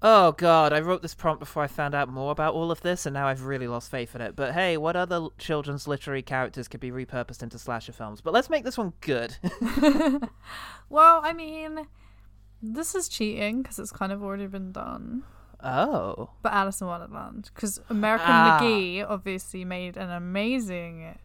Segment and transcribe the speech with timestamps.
[0.00, 3.04] Oh god, I wrote this prompt before I found out more about all of this,
[3.04, 4.36] and now I've really lost faith in it.
[4.36, 8.20] But hey, what other children's literary characters could be repurposed into slasher films?
[8.20, 9.36] But let's make this one good.
[10.90, 11.86] Well, I mean,
[12.62, 15.24] this is cheating because it's kind of already been done.
[15.62, 16.30] oh.
[16.42, 18.58] But Alice in Wonderland, because American Ah.
[18.62, 21.18] McGee obviously made an amazing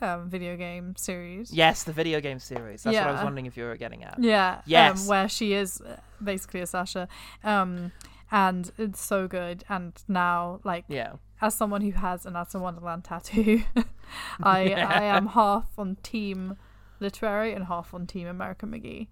[0.00, 1.52] um, video game series.
[1.52, 2.82] Yes, the video game series.
[2.82, 4.16] That's what I was wondering if you were getting at.
[4.18, 4.60] Yeah.
[4.66, 5.02] Yes.
[5.02, 7.08] Um, where she is uh, basically a Sasha.
[7.42, 7.92] Um,
[8.30, 9.64] and it's so good.
[9.68, 11.12] And now, like, Yeah.
[11.40, 13.62] as someone who has an Alice in Wonderland tattoo,
[14.42, 16.56] I I am half on team
[17.00, 19.08] literary and half on team American McGee.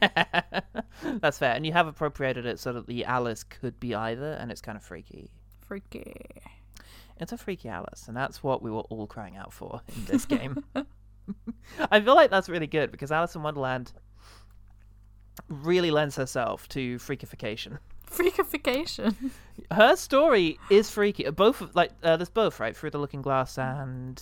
[1.20, 1.54] That's fair.
[1.54, 4.76] And you have appropriated it so that the Alice could be either, and it's kind
[4.76, 5.30] of freaky.
[5.60, 6.14] Freaky.
[7.20, 10.24] It's a freaky Alice, and that's what we were all crying out for in this
[10.24, 10.64] game.
[11.90, 13.92] I feel like that's really good because Alice in Wonderland
[15.48, 17.78] really lends herself to freakification.
[18.10, 19.14] Freakification.
[19.70, 21.30] Her story is freaky.
[21.30, 24.20] Both of- like uh, there's both right through the Looking Glass and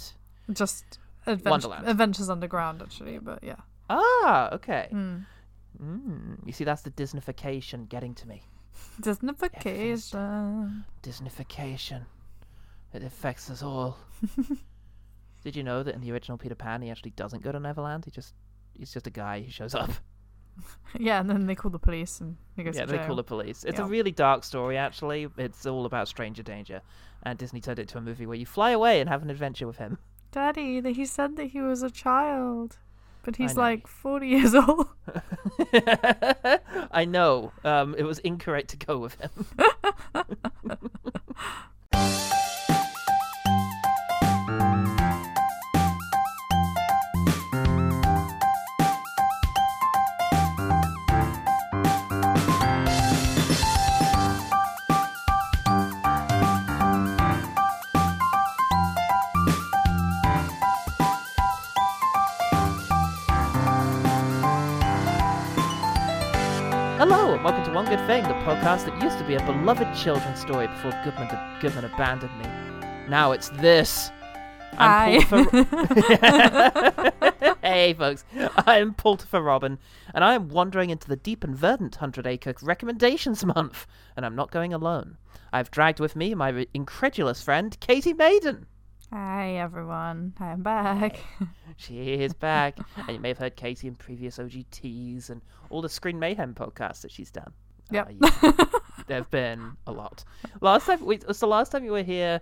[0.52, 1.88] Just Wonderland.
[1.88, 3.56] Adventures Underground, actually, but yeah.
[3.88, 4.88] ah okay.
[4.92, 5.24] Mm.
[5.83, 8.42] Mm, you see, that's the Disneyfication getting to me.
[9.00, 10.84] Disneyfication.
[11.02, 12.02] Disneyfication.
[12.92, 13.98] It affects us all.
[15.44, 18.05] Did you know that in the original Peter Pan, he actually doesn't go to Neverland?
[18.05, 18.34] He just
[18.77, 19.91] he's just a guy who shows up.
[20.98, 23.06] Yeah, and then they call the police and he goes yeah, to they jail.
[23.06, 23.62] call the police.
[23.62, 25.28] It's a really dark story, actually.
[25.36, 26.83] It's all about stranger danger,
[27.22, 29.69] and Disney turned it into a movie where you fly away and have an adventure
[29.69, 29.98] with him.
[30.33, 32.78] Daddy, he said that he was a child,
[33.23, 34.89] but he's like 40 years old.
[36.91, 37.52] I know.
[37.64, 39.47] Um, it was incorrect to go with him.
[67.88, 71.86] Good Thing, the podcast that used to be a beloved children's story before Goodman, Goodman
[71.86, 72.44] abandoned me.
[73.08, 74.10] Now it's this.
[74.76, 75.44] I'm Paul
[77.62, 78.26] hey, folks.
[78.66, 79.78] I'm Paultifer Robin,
[80.12, 83.86] and I am wandering into the deep and verdant Hundred Acre Recommendations Month,
[84.18, 85.16] and I'm not going alone.
[85.50, 88.66] I've dragged with me my re- incredulous friend, Katie Maiden.
[89.10, 90.34] Hi, everyone.
[90.38, 91.20] I'm back.
[91.78, 95.88] She is back, and you may have heard Katie in previous OGTs and all the
[95.88, 97.52] Screen Mayhem podcasts that she's done.
[97.90, 98.08] Yep.
[98.08, 98.12] Uh,
[98.42, 98.52] yeah,
[99.06, 100.24] there've been a lot.
[100.60, 102.40] Last time, we, was the last time you were here,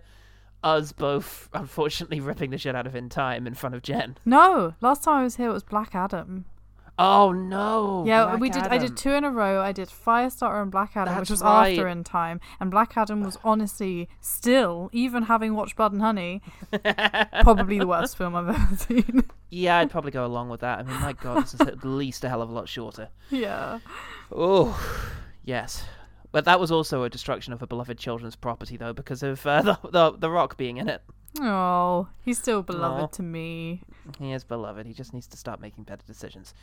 [0.64, 4.16] us both unfortunately ripping the shit out of In Time in front of Jen.
[4.24, 6.46] no, last time I was here it was Black Adam.
[6.98, 8.04] Oh no!
[8.06, 8.62] Yeah, Black we did.
[8.68, 9.60] I did two in a row.
[9.60, 12.40] I did Firestarter and Black Adam, which That's was after in time.
[12.58, 16.40] And Black Adam was honestly still, even having watched Blood and Honey,
[17.42, 19.24] probably the worst film I've ever seen.
[19.50, 20.78] Yeah, I'd probably go along with that.
[20.78, 23.10] I mean, my god, this is at least a hell of a lot shorter.
[23.28, 23.80] yeah.
[24.32, 24.74] Oh,
[25.46, 25.84] yes.
[26.32, 29.62] But that was also a destruction of a beloved children's property, though, because of uh,
[29.62, 31.02] the, the the Rock being in it.
[31.40, 33.06] Oh, he's still beloved Aw.
[33.08, 33.82] to me.
[34.18, 34.86] He is beloved.
[34.86, 36.54] He just needs to start making better decisions.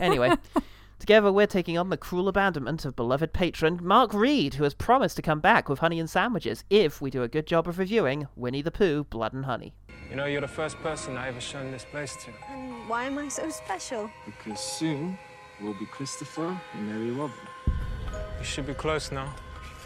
[0.00, 0.32] anyway,
[0.98, 5.16] together we're taking on the cruel abandonment of beloved patron Mark Reed, who has promised
[5.16, 8.26] to come back with honey and sandwiches if we do a good job of reviewing
[8.36, 9.74] Winnie the Pooh: Blood and Honey.
[10.10, 12.30] You know, you're the first person I ever shown this place to.
[12.50, 14.10] And why am I so special?
[14.26, 15.18] Because soon
[15.60, 17.36] we'll be Christopher and Mary Robin.
[18.44, 19.34] You should be close now.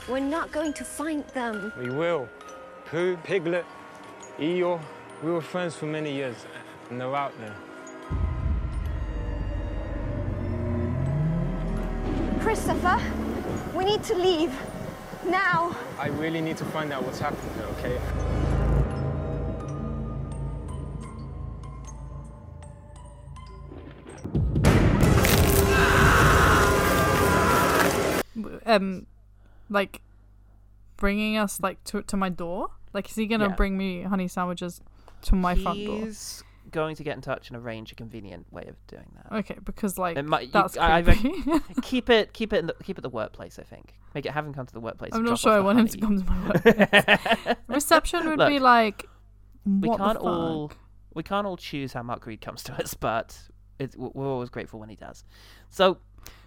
[0.08, 1.72] We're not going to find them.
[1.78, 2.28] We will.
[2.86, 3.64] Pooh, Piglet,
[4.36, 4.80] Eeyore,
[5.22, 6.34] we were friends for many years,
[6.90, 7.54] and they're out there.
[12.40, 13.00] Christopher,
[13.76, 14.52] we need to leave.
[15.24, 15.76] Now.
[15.96, 18.47] I really need to find out what's happening there, okay?
[28.68, 29.06] Um,
[29.70, 30.02] like
[30.96, 32.68] bringing us like to to my door.
[32.92, 33.54] Like, is he gonna Yeah.
[33.54, 34.80] bring me honey sandwiches
[35.22, 36.04] to my front door?
[36.04, 39.34] He's going to get in touch and arrange a convenient way of doing that.
[39.38, 41.42] Okay, because like It might- you- that's I- I creepy.
[41.82, 43.58] keep it, keep it, in the, keep it the workplace.
[43.58, 43.94] I think.
[44.14, 45.12] Make it have him come to the workplace.
[45.14, 47.58] I'm not sure I want him to come to my work.
[47.68, 49.06] Reception would be like,
[49.64, 50.72] we can't all
[51.14, 53.38] we can't all choose how Mark Reed comes to us, but
[53.78, 55.24] it's, we're always grateful when he does.
[55.70, 55.98] So,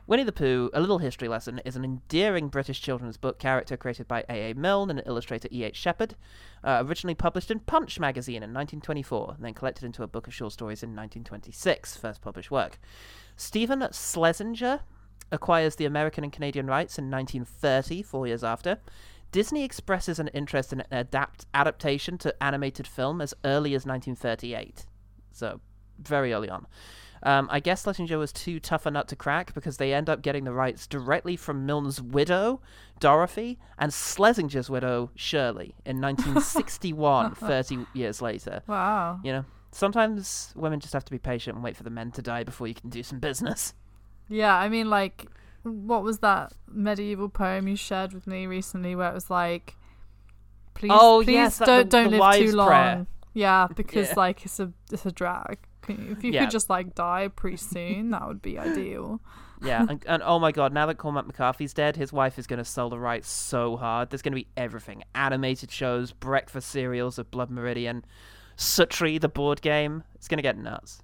[0.07, 4.07] Winnie the Pooh: A Little History Lesson is an endearing British children's book character created
[4.07, 4.51] by A.
[4.51, 4.56] A.
[4.56, 5.63] Milne and illustrator E.
[5.63, 5.75] H.
[5.75, 6.15] Shepard,
[6.63, 10.33] uh, originally published in Punch magazine in 1924, and then collected into a book of
[10.33, 12.80] short stories in 1926, first published work.
[13.36, 14.81] Stephen Slesinger
[15.31, 18.80] acquires the American and Canadian rights in 1930, four years after.
[19.31, 24.88] Disney expresses an interest in an adapt adaptation to animated film as early as 1938,
[25.31, 25.62] so
[26.00, 26.65] very early on.
[27.23, 30.21] Um, I guess Slesinger was too tough a nut to crack because they end up
[30.21, 32.62] getting the rights directly from Milne's widow,
[33.00, 38.63] Dorothy, and Slesinger's widow, Shirley, in 1961, 30 years later.
[38.68, 39.19] Wow.
[39.23, 42.21] You know, sometimes women just have to be patient and wait for the men to
[42.21, 43.73] die before you can do some business.
[44.27, 45.27] Yeah, I mean, like,
[45.63, 49.75] what was that medieval poem you shared with me recently where it was like,
[50.73, 52.68] please, Oh, please yes, don't the- don't the live too long.
[52.68, 53.07] prayer.
[53.33, 54.13] Yeah, because Yeah.
[54.18, 55.59] like it's a it's a drag.
[56.12, 56.42] If you Yeah.
[56.46, 59.22] could just like die pretty soon, that would be ideal.
[59.64, 62.58] Yeah, and, and oh my god, now that Cormac McCarthy's dead, his wife is going
[62.58, 64.10] to sell the rights so hard.
[64.10, 68.04] There's going to be everything animated shows, breakfast cereals of Blood Meridian,
[68.58, 70.04] Suttree, the board game.
[70.16, 71.04] It's going to get nuts.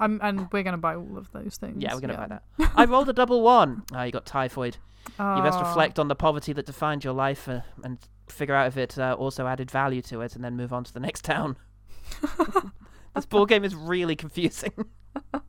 [0.00, 1.80] I'm and we're gonna buy all of those things.
[1.80, 2.42] Yeah, we're going to buy that.
[2.74, 3.84] I rolled a double one.
[3.92, 4.78] Ah, you got typhoid.
[5.20, 5.68] You best Oh.
[5.68, 7.98] reflect on the poverty that defined your life uh, and
[8.28, 10.92] figure out if it uh, also added value to it and then move on to
[10.92, 11.56] the next town.
[13.14, 14.72] this board game is really confusing.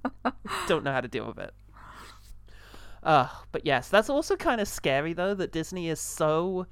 [0.67, 1.53] Don't know how to deal with it.
[3.01, 6.67] Uh, but yes, that's also kind of scary though that Disney is so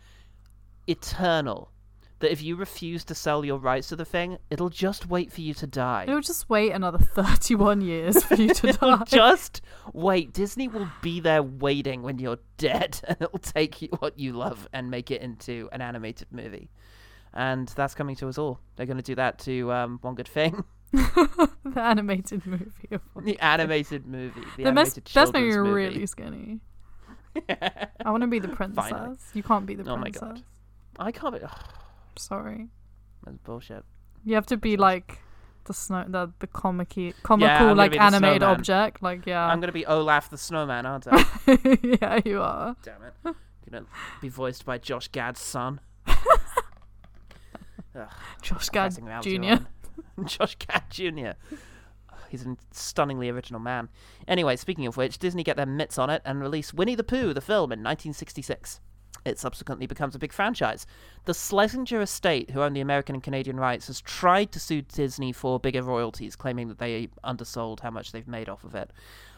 [0.88, 1.72] eternal
[2.20, 5.42] that if you refuse to sell your rights to the thing, it'll just wait for
[5.42, 6.06] you to die.
[6.08, 9.04] It'll just wait another 31 years for you to It'll die.
[9.08, 9.62] just
[9.92, 10.32] wait.
[10.32, 14.68] Disney will be there waiting when you're dead, and it'll take you what you love
[14.72, 16.70] and make it into an animated movie.
[17.34, 18.60] And that's coming to us all.
[18.76, 22.90] They're going to do that to um, One Good Thing, the animated movie.
[22.92, 25.70] Of the animated movie, the must, animated that's making movie.
[25.72, 26.60] really skinny.
[27.50, 29.32] I want to be the princess.
[29.34, 30.22] You can't be the Oh my princess.
[30.22, 30.44] God.
[31.00, 31.40] I can't.
[31.40, 31.48] Be,
[32.18, 32.68] Sorry.
[33.24, 33.86] that's bullshit.
[34.26, 35.20] You have to be like
[35.66, 36.94] the snow, the the comic
[37.24, 39.02] comical I'm like animated object.
[39.02, 41.26] Like yeah, I'm going to be Olaf the Snowman, aren't I?
[42.02, 42.76] yeah, you are.
[42.84, 43.14] Damn it.
[43.70, 43.90] Going to
[44.22, 45.80] be voiced by Josh Gad's son.
[47.96, 48.10] Ugh.
[48.42, 49.64] Josh Gad Jr.
[50.26, 51.32] Josh Gad Jr.
[52.30, 53.90] He's a stunningly original man.
[54.28, 57.34] Anyway, speaking of which, Disney get their mitts on it and release Winnie the Pooh,
[57.34, 58.80] the film, in 1966.
[59.24, 60.88] It subsequently becomes a big franchise.
[61.26, 65.32] The Slesinger estate, who own the American and Canadian rights, has tried to sue Disney
[65.32, 68.92] for bigger royalties, claiming that they undersold how much they've made off of it.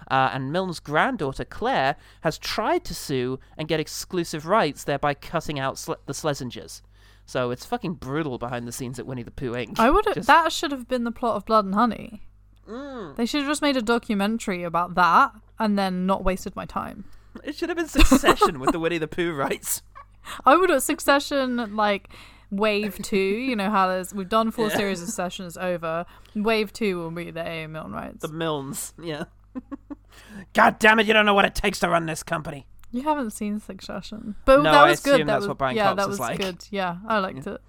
[0.10, 5.60] Uh, and Milne's granddaughter, Claire, has tried to sue and get exclusive rights, thereby cutting
[5.60, 6.82] out Sle- the Slesingers.
[7.26, 9.80] So it's fucking brutal behind the scenes at Winnie the Pooh Inc.
[9.80, 12.22] I would Just- that should have been the plot of Blood and Honey.
[12.68, 13.16] Mm.
[13.16, 17.06] They should have just made a documentary about that and then not wasted my time.
[17.44, 19.82] It should have been Succession with the Winnie the Pooh rights.
[20.46, 22.10] I would have Succession like
[22.52, 23.18] Wave two.
[23.18, 24.78] You know how there's we've done four Yeah.
[24.78, 26.06] series of sessions over.
[26.36, 28.22] Wave two will be the A Milne rights.
[28.22, 29.24] The Milnes, yeah.
[30.54, 31.08] God damn it!
[31.08, 32.68] You don't know what it takes to run this company.
[32.94, 35.16] You haven't seen Succession, but No, that I was good.
[35.16, 36.40] assume That that's was what Brian yeah, Cox that was like.
[36.40, 36.66] good.
[36.70, 37.60] Yeah, I liked it.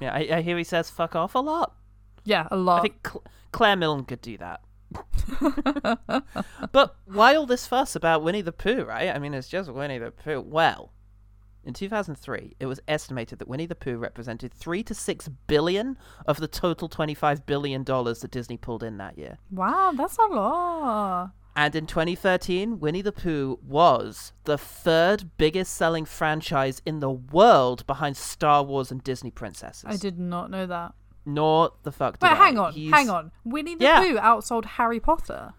[0.00, 1.76] Yeah, I, I hear he says "fuck off" a lot.
[2.24, 2.78] Yeah, a lot.
[2.80, 3.22] I think Cl-
[3.52, 4.60] Claire Milne could do that.
[6.72, 9.14] but why all this fuss about Winnie the Pooh, right?
[9.14, 10.40] I mean, it's just Winnie the Pooh.
[10.40, 10.92] Well,
[11.64, 15.96] in 2003, it was estimated that Winnie the Pooh represented 3 to 6 billion
[16.26, 19.38] of the total 25 billion dollars that Disney pulled in that year.
[19.50, 21.30] Wow, that's a lot.
[21.56, 27.86] And in 2013, Winnie the Pooh was the third biggest selling franchise in the world
[27.86, 29.84] behind Star Wars and Disney Princesses.
[29.86, 30.94] I did not know that.
[31.26, 32.34] Nor the fuck did Wait, I.
[32.34, 33.30] hang on, He's- hang on.
[33.44, 34.00] Winnie the Yeah.
[34.02, 35.54] Pooh outsold Harry Potter.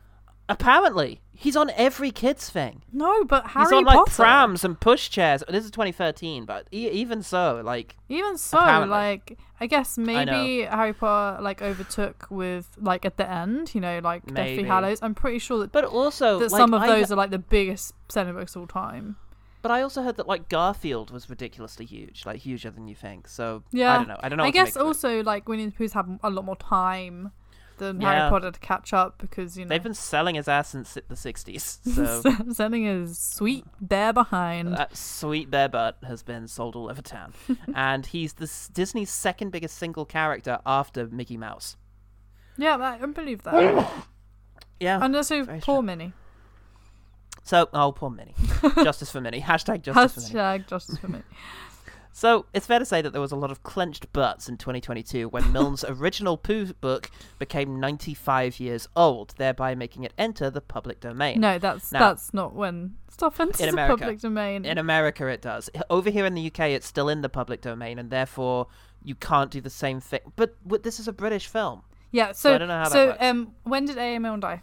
[0.47, 2.83] Apparently, he's on every kids thing.
[2.93, 4.11] No, but Harry he's on like Potter.
[4.11, 5.43] prams and push-chairs.
[5.49, 8.89] This is 2013, but e- even so, like Even so, Apparently.
[8.89, 13.99] like I guess maybe Harry Potter like overtook with like at the end, you know,
[14.03, 14.55] like Maybe.
[14.57, 14.99] Deathly Hallows.
[15.01, 17.39] I'm pretty sure that, But also, that like, some of I those are like the
[17.39, 19.15] biggest selling books of all time.
[19.63, 23.27] But I also heard that like Garfield was ridiculously huge, like huger than you think.
[23.27, 24.17] So Yeah, I don't know.
[24.21, 24.43] I don't know.
[24.43, 24.85] I what to guess make of it.
[24.85, 27.31] also like Winnie the Pooh's have a lot more time
[27.77, 28.13] than Yeah.
[28.13, 31.01] Harry Potter to catch up because you know they've been selling his ass since the
[31.15, 31.79] 60s.
[32.45, 34.73] So sending his sweet bear behind.
[34.73, 37.33] that sweet bear butt has been sold all over town,
[37.75, 41.77] and he's the Disney's second biggest single character after Mickey Mouse.
[42.57, 43.91] yeah, I, I believe that.
[44.79, 44.99] Yeah.
[45.03, 45.81] and also poor true.
[45.81, 46.11] Minnie.
[47.43, 48.33] So, oh, poor Minnie.
[48.83, 49.39] Justice for Minnie.
[49.39, 50.59] Hashtag justice for Minnie.
[50.63, 51.23] Hashtag justice for Minnie.
[52.17, 55.27] So, it's fair to say that there was a lot of clenched butts in 2022
[55.27, 61.01] when Milne's original Pooh book became 95 years old, thereby making it enter the public
[61.01, 61.41] domain.
[61.41, 64.63] No, that's Now- that's not when stuff enters In the public domain.
[64.63, 65.69] In America, it does.
[65.89, 68.67] Over here in the UK, it's still in the public domain, and therefore
[69.03, 70.21] you can't do the same thing.
[70.37, 71.81] But w- this is a British film.
[72.13, 73.17] yeah, so so I don't know how that so works.
[73.19, 74.21] um, when did A.M.
[74.21, 74.61] Milne die?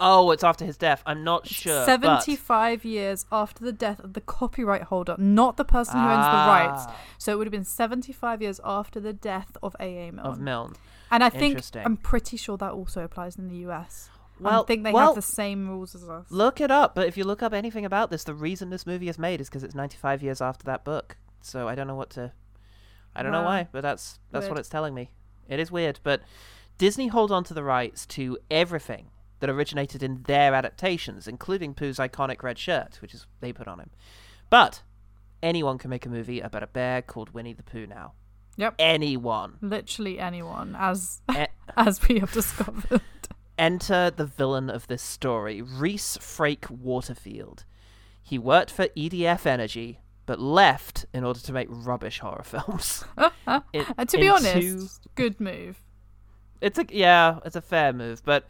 [0.00, 1.02] Oh, it's after his death.
[1.06, 1.78] I'm not sure.
[1.86, 6.26] but- 75 years after the death of the copyright holder, not the person who owns
[6.26, 6.84] the rights.
[6.88, 6.96] Ah.
[7.18, 10.10] So it would have been 75 years after the death of A.A.
[10.10, 10.26] Milne.
[10.26, 10.74] of Milne.
[11.10, 14.10] and I think, I'm pretty sure that also applies in the US.
[14.40, 16.26] Well- I think they well- have the same rules as us.
[16.30, 19.08] Look it up, but if you look up anything about this, the reason this movie
[19.08, 21.16] is made is because it's 95 years after that book.
[21.40, 22.32] So I don't know what to.
[23.14, 25.10] I don't know why, but that's that's what it's telling me.
[25.48, 26.22] It is weird, but
[26.78, 29.10] Disney hold on to the rights to everything
[29.44, 33.78] that originated in their adaptations, including Pooh's iconic red shirt, which is they put on
[33.78, 33.90] him.
[34.48, 34.80] But
[35.42, 38.14] anyone can make a movie about a bear called Winnie the Pooh now.
[38.56, 38.76] Yep.
[38.78, 39.58] Anyone.
[39.60, 41.44] Literally anyone, as E-
[41.76, 43.02] as we have discovered.
[43.58, 47.64] Enter the villain of this story, Reese Frake Waterfield.
[48.22, 53.04] He worked for EDF Energy, but left in order to make rubbish horror films.
[53.46, 55.76] And to be honest, two- good move.
[56.62, 58.48] it's a yeah, it's a fair move, but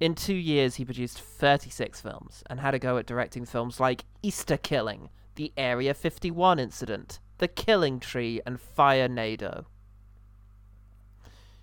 [0.00, 4.04] in two years he produced 36 films and had a go at directing films like
[4.22, 9.66] Easter Killing, The Area 51 Incident, The Killing Tree, and Firenado.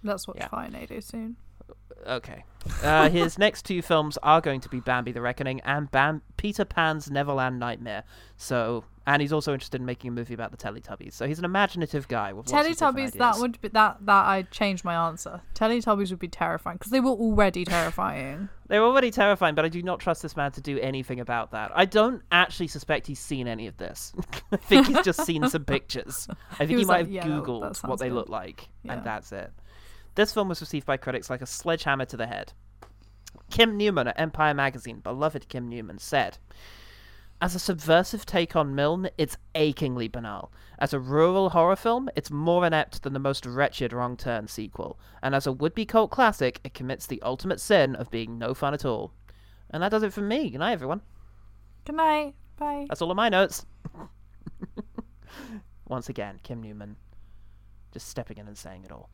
[0.04, 0.48] Let's watch Yeah.
[0.50, 1.38] Firenado soon.
[2.06, 2.44] Okay.
[2.84, 6.64] Uh, his next two films are going to be Bambi the Reckoning and Bam- Peter
[6.66, 8.04] Pan's Neverland Nightmare.
[8.38, 11.14] So, and he's also interested in making a movie about the Teletubbies.
[11.14, 15.08] So he's an imaginative guy with Teletubbies, that would be that that I'd change my
[15.08, 15.42] answer.
[15.56, 18.50] Teletubbies would be terrifying because they were already terrifying.
[18.68, 21.52] they were already terrifying, but I do not trust this man to do anything about
[21.52, 21.72] that.
[21.74, 24.14] I don't actually suspect he's seen any of this.
[24.52, 26.28] I think he's just seen some pictures.
[26.52, 28.94] I think he, was might like, have "Yeah, Googled what they good." look like, Yeah.
[28.96, 29.52] and that's it.
[30.16, 32.52] This film was received by critics like a sledgehammer to the head.
[33.52, 36.40] Kim Newman at Empire Magazine, beloved Kim Newman, said,
[37.40, 40.52] As a subversive take on Milne, it's achingly banal.
[40.80, 44.98] As a rural horror film, it's more inept than the most wretched Wrong Turn sequel.
[45.22, 48.56] And as a would be cult classic, it commits the ultimate sin of being no
[48.56, 49.14] fun at all.
[49.70, 50.50] And that does it for me.
[50.50, 51.02] Good night, everyone.
[51.86, 52.34] Good night.
[52.58, 52.88] Bye.
[52.90, 53.68] That's all of my notes.
[55.88, 56.96] Once again, Kim Newman
[57.92, 59.12] just stepping in and saying it all.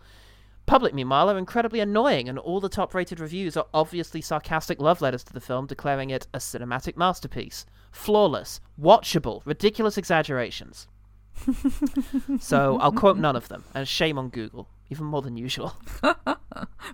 [0.65, 5.01] Public, meanwhile, are incredibly annoying, and all the top rated reviews are obviously sarcastic love
[5.01, 7.65] letters to the film, declaring it a cinematic masterpiece.
[7.93, 10.87] Flawless, watchable, ridiculous exaggerations.
[12.39, 15.73] so I'll quote none of them, and shame on Google, even more than usual.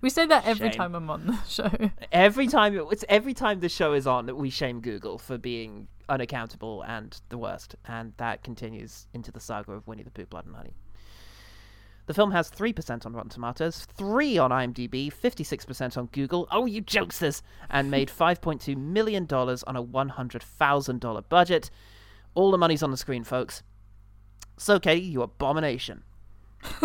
[0.01, 0.77] We say that every Shame.
[0.77, 1.70] time I'm on the show.
[2.12, 5.88] Every time it's every time the show is on that we shame Google for being
[6.08, 10.46] unaccountable and the worst, and that continues into the saga of Winnie the Pooh: Blood
[10.46, 10.74] and Honey.
[12.10, 16.82] The film has 3% on Rotten Tomatoes, 3 on IMDb, 56% on Google, oh you
[16.82, 21.70] jokesters, and made $5.2 million on a $100,000 budget.
[22.34, 23.62] All the money's on the screen, folks.
[24.58, 26.01] So, Katie, you abomination.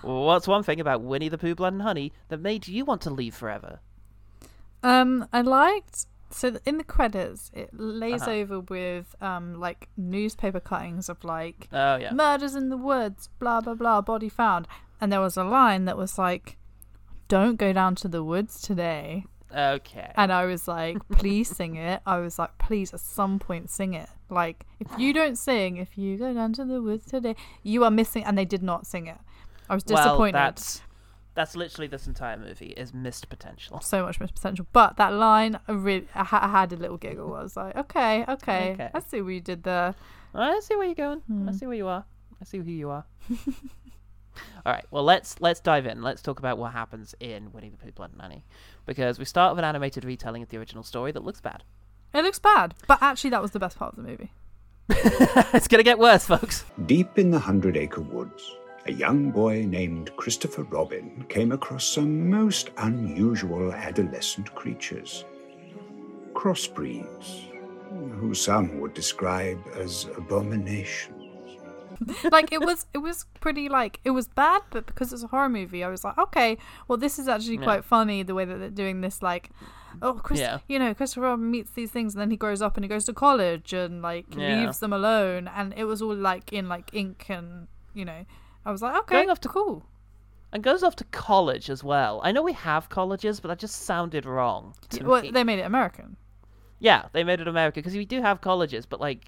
[0.00, 3.10] What's one thing about Winnie the Pooh: Blood and Honey that made you want to
[3.10, 3.80] leave forever?
[4.82, 8.30] Um, I liked so in the credits it lays Uh-huh.
[8.38, 12.12] over with um like newspaper cuttings of like Oh yeah.
[12.12, 14.66] murders in the woods, blah blah blah, body found,
[15.00, 16.56] and there was a line that was like,
[17.28, 19.24] "Don't go down to the woods today."
[19.56, 20.10] Okay.
[20.16, 22.00] And I was like, please sing it.
[22.04, 24.08] I was like, please at some point sing it.
[24.28, 27.90] Like, if you don't sing, if you go down to the woods today, you are
[27.90, 28.24] missing.
[28.24, 29.18] And they did not sing it.
[29.70, 30.34] I was disappointed.
[30.34, 30.82] Well, that's
[31.34, 33.80] that's literally this entire movie is missed potential.
[33.80, 34.66] So much missed potential.
[34.72, 37.34] But that line, I really, I, ha- I had a little giggle.
[37.34, 38.90] I was like, okay, okay, Okay.
[38.94, 39.94] I see what you did there.
[40.34, 41.22] I see where you're going.
[41.28, 41.52] I Hmm.
[41.52, 42.04] see where you are.
[42.40, 43.04] I see who you are.
[44.66, 44.84] All right.
[44.90, 46.02] Well, let's let's dive in.
[46.02, 48.44] Let's talk about what happens in Winnie the Pooh: Blood and Honey,
[48.86, 51.62] because we start with an animated retelling of the original story that looks bad.
[52.12, 54.32] It looks bad, but actually, that was the best part of the movie.
[54.88, 56.64] it's gonna get worse, folks.
[56.86, 62.28] Deep in the Hundred Acre Woods, a young boy named Christopher Robin came across some
[62.30, 65.24] most unusual adolescent creatures.
[66.34, 67.48] Crossbreeds,
[68.18, 71.10] who some would describe as abominations.
[72.32, 75.48] like it was it was pretty like it was bad but because it's a horror
[75.48, 77.62] movie i was like okay well this is actually Yeah.
[77.62, 79.50] quite funny the way that they're doing this like
[80.02, 80.58] oh Chris Yeah.
[80.66, 83.04] you know christopher robin meets these things and then he grows up and he goes
[83.04, 84.62] to college and like Yeah.
[84.64, 88.26] leaves them alone and it was all like in like ink and you know
[88.64, 89.84] i was like okay Going off to- cool
[90.52, 92.20] And goes off to college as well.
[92.22, 94.74] I know we have colleges, but that just sounded wrong.
[94.90, 95.30] To well me.
[95.32, 96.16] they made it american
[96.78, 99.20] Yeah, they made it America because we do have colleges, but like,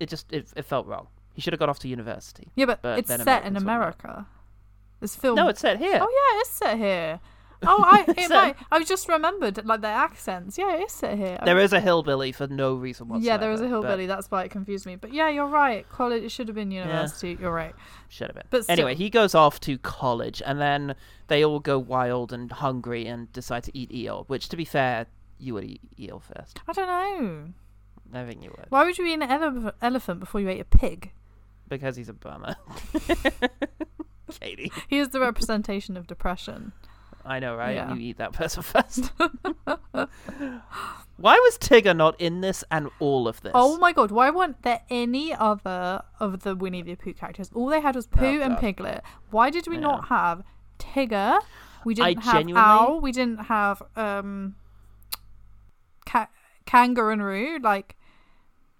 [0.00, 1.06] it just it, it felt wrong.
[1.34, 2.46] He should have gone off to university.
[2.56, 4.26] yeah but, But it's then set in Americans wouldn't america
[5.00, 5.98] this film No, it's set here.
[6.02, 7.20] oh yeah it's set here
[7.66, 8.56] Oh, I it So- might.
[8.70, 10.56] I just remembered like their accents.
[10.58, 11.38] Yeah, it is set here.
[11.44, 13.26] There is a hillbilly for no reason whatsoever.
[13.26, 14.06] yeah, there is a but hillbilly.
[14.06, 14.96] That's why it confused me.
[14.96, 15.88] But yeah, you're right.
[15.90, 16.22] College.
[16.22, 17.36] It should have been university.
[17.40, 17.74] You're right.
[18.08, 18.44] Should have been.
[18.50, 20.94] But still- anyway, he goes off to college, and then
[21.26, 24.24] they all go wild and hungry and decide to eat Eeyore.
[24.28, 25.06] Which, to be fair,
[25.38, 26.60] you would eat Eeyore first.
[26.68, 27.48] I don't know.
[28.20, 30.64] I think you would, Why would you eat an ele- elephant before you ate a
[30.64, 31.12] pig?
[31.68, 32.56] because he's a bummer.
[34.40, 36.72] Katie, He is the representation of depression.
[37.28, 37.74] I know, right?
[37.76, 37.92] Yeah.
[37.94, 39.12] You eat that person first.
[41.16, 43.50] Why was Tigger not in this and all of this?
[43.54, 47.50] Oh my god, why weren't there any other of the Winnie the Pooh characters?
[47.54, 48.60] All they had was Pooh and God.
[48.60, 49.02] Piglet.
[49.30, 49.80] Why did we Yeah.
[49.80, 50.44] not have
[50.78, 51.40] Tigger?
[51.84, 53.00] We didn't have genuinely- Owl.
[53.00, 54.54] We didn't have um
[56.06, 56.28] ca-
[56.66, 57.58] Kangaroo.
[57.60, 57.96] Like,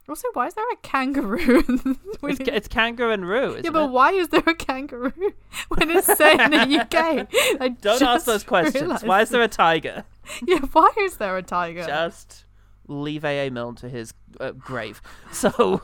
[0.08, 1.62] also, why is there a kangaroo?
[2.22, 3.90] It's, it's kangaroo and Roo, isn't yeah, but it?
[3.90, 5.12] why is there a kangaroo
[5.68, 7.28] when it's set in the UK?
[7.60, 9.02] I Don't ask those questions.
[9.02, 10.04] Why is there a tiger?
[10.46, 11.84] Yeah, why is there a tiger?
[11.86, 12.44] Just
[12.88, 13.50] leave A.A.
[13.50, 15.00] Milne to his uh, grave.
[15.32, 15.80] So,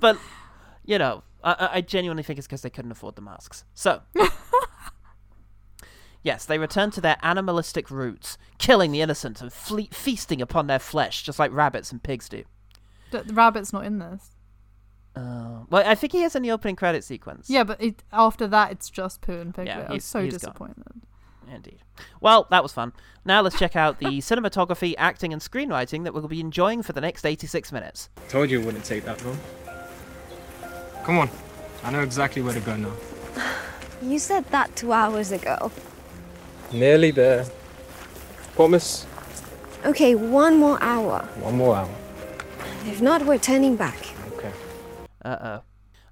[0.00, 0.18] but,
[0.84, 3.64] you know, I- I, I genuinely think it's because they couldn't afford the masks.
[3.74, 4.00] So,
[6.22, 10.78] yes, they return to their animalistic roots, killing the innocent and fle- feasting upon their
[10.80, 12.44] flesh, just like rabbits and pigs do.
[13.10, 14.30] The, the rabbit's not in this.
[15.14, 17.48] Uh, well, I think he is in the opening credit sequence.
[17.48, 19.76] Yeah, but it, after that, it's just Pooh and Piglet.
[19.76, 20.38] Yeah, I was so he's gone.
[20.38, 20.84] disappointed.
[21.50, 21.78] Indeed.
[22.20, 22.92] Well, that was fun.
[23.24, 27.00] Now let's check out the cinematography, acting, and screenwriting that we'll be enjoying for the
[27.00, 28.10] next 86 minutes.
[28.28, 29.38] Told you it wouldn't take that long.
[31.04, 31.30] Come on.
[31.82, 32.92] I know exactly where to go now.
[34.02, 35.72] You said that two hours ago.
[36.70, 37.46] Nearly there.
[38.54, 39.06] Promise.
[39.86, 41.26] Okay, one more hour.
[41.40, 41.88] One more hour.
[42.86, 43.98] If not, we're turning back.
[44.34, 44.52] Okay.
[45.24, 45.62] Uh oh.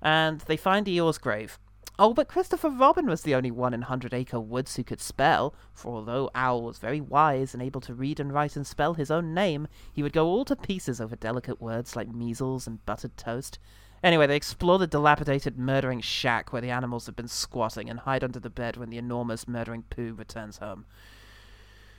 [0.03, 1.59] And they find Eeyore's grave.
[2.01, 5.55] Oh, but Christopher Robin was the only one in Hundred Acre Woods who could spell,
[5.73, 9.09] for although Owl was very wise and able to read and write and spell his
[9.13, 13.17] own name, he would go all to pieces over delicate words like measles and buttered
[13.17, 13.61] toast.
[14.03, 18.25] Anyway, they explore the dilapidated murdering shack where the animals have been squatting and hide
[18.25, 20.87] under the bed when the enormous murdering Pooh returns home.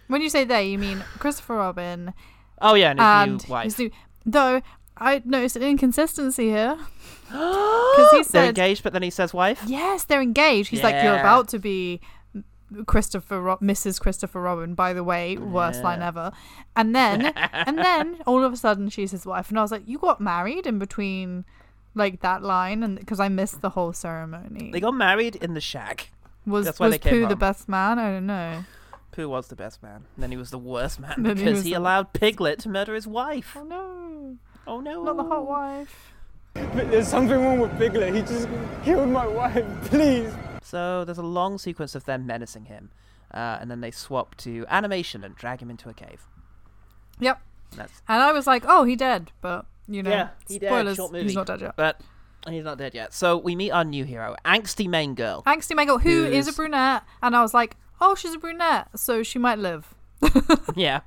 [0.08, 2.14] When you say they, you mean Christopher Robin
[2.62, 3.64] Oh yeah, and his and new wife.
[3.66, 3.92] his new.
[4.26, 4.62] Though
[4.98, 6.78] I noticed an inconsistency here.
[7.28, 9.62] Because he They're engaged, but then he says wife.
[9.66, 10.70] Yes, they're engaged.
[10.70, 11.20] He's like, you're Yeah.
[11.22, 12.02] about to be
[12.86, 14.00] Christopher, Ro- Mrs.
[14.02, 14.74] Christopher Robin.
[14.76, 16.32] By the way, worst line ever.
[16.76, 19.50] And then, and then, all of a sudden, she's his wife.
[19.50, 21.46] And I was like, you got married in between,
[21.94, 24.72] like that line, and because I missed the whole ceremony.
[24.72, 26.12] They got married in the shack.
[26.46, 27.98] was that's was they came Pooh the best man?
[27.98, 28.66] I don't know.
[29.16, 30.06] Pooh was the best man.
[30.18, 32.70] Then he was the worst man Then he because was he the- allowed Piglet to
[32.70, 33.56] murder his wife.
[33.58, 35.04] Oh no, Oh no!
[35.04, 36.12] not the hot wife.
[36.54, 38.14] But there's something wrong with Piglet.
[38.16, 38.48] He just
[38.84, 39.66] killed my wife.
[39.86, 40.34] Please.
[40.64, 42.90] So there's a long sequence of them menacing him,
[43.34, 46.28] uh, and then they swap to animation and drag him into a cave.
[47.20, 47.42] Yep.
[47.76, 50.96] That's And I was like, oh, he dead, but you know, Yeah, he dead, spoilers,
[50.98, 51.26] short movie.
[51.26, 51.76] he's not dead yet.
[51.76, 52.02] but
[52.48, 53.14] he's not dead yet.
[53.14, 55.44] So we meet our new hero, angsty main girl.
[55.46, 58.98] Angsty Mango, who is a Who's- brunette, and I was like, oh, she's a brunette,
[58.98, 59.94] so she might live.
[60.76, 61.02] yeah,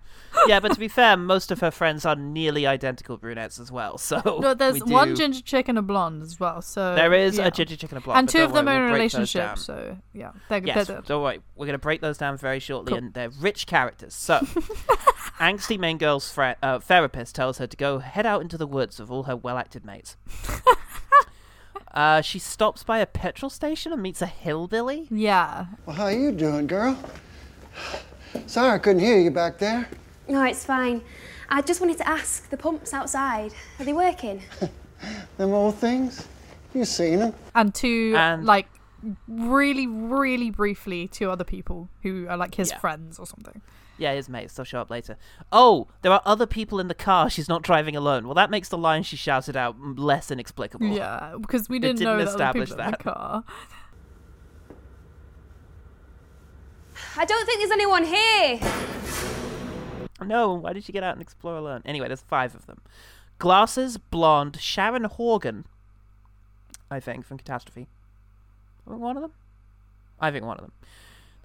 [0.46, 0.60] yeah.
[0.60, 3.96] But to be fair, most of her friends are nearly identical brunettes as well.
[3.98, 6.60] So No, there's we one ginger chick and a blonde as well.
[6.60, 7.46] So There is yeah.
[7.46, 8.98] a ginger chicken and a blonde, and two of them worry, are in a we'll
[8.98, 9.58] break those relationship.
[9.58, 11.40] So yeah, they're, Yes, they're don't worry.
[11.56, 12.98] We're going to break those down very shortly, Cool.
[12.98, 14.14] and they're rich characters.
[14.14, 14.38] So,
[15.40, 19.00] angsty main girl's fre- uh, therapist tells her to go head out into the woods
[19.00, 20.16] with all her well-acted mates.
[21.98, 25.08] Uh, she stops by a petrol station and meets a hillbilly.
[25.10, 25.66] yeah.
[25.84, 26.96] Well, how you doing, girl?
[28.46, 29.88] Sorry I couldn't hear you back there.
[30.28, 31.02] No, it's fine.
[31.48, 34.42] I just wanted to ask, the pumps outside, are they working?
[35.38, 36.26] Them old things?
[36.74, 37.34] You seen them?
[37.54, 38.68] And two And- like
[39.26, 42.78] really, really briefly, two other people who are like his Yeah.
[42.78, 43.60] friends or something.
[43.98, 44.54] Yeah, his mates.
[44.54, 45.16] They'll show up later.
[45.50, 47.28] Oh, there are other people in the car.
[47.28, 48.26] She's not driving alone.
[48.26, 50.86] Well, that makes the line she shouted out less inexplicable.
[50.88, 53.02] Yeah, because we They didn't, know didn't that other establish people in the that.
[53.02, 53.44] car.
[57.16, 58.60] I don't think there's anyone here.
[60.24, 61.82] No, why did she get out and explore alone?
[61.84, 62.80] Anyway, there's five of them.
[63.38, 65.64] Glasses, blonde, Sharon Horgan,
[66.90, 67.86] I think, from Catastrophe.
[68.84, 69.32] One of them?
[70.20, 70.72] I think one of them.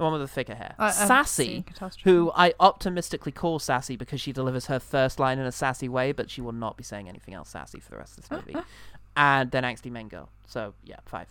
[0.04, 0.76] The one with the thicker hair.
[0.78, 1.63] I- Sassy,
[2.04, 6.12] who I optimistically call Sassy because she delivers her first line in a sassy way,
[6.12, 8.58] but she will not be saying anything else sassy for the rest of this movie.
[9.16, 10.28] and then Angsty Main Girl.
[10.46, 11.30] So, yeah, five.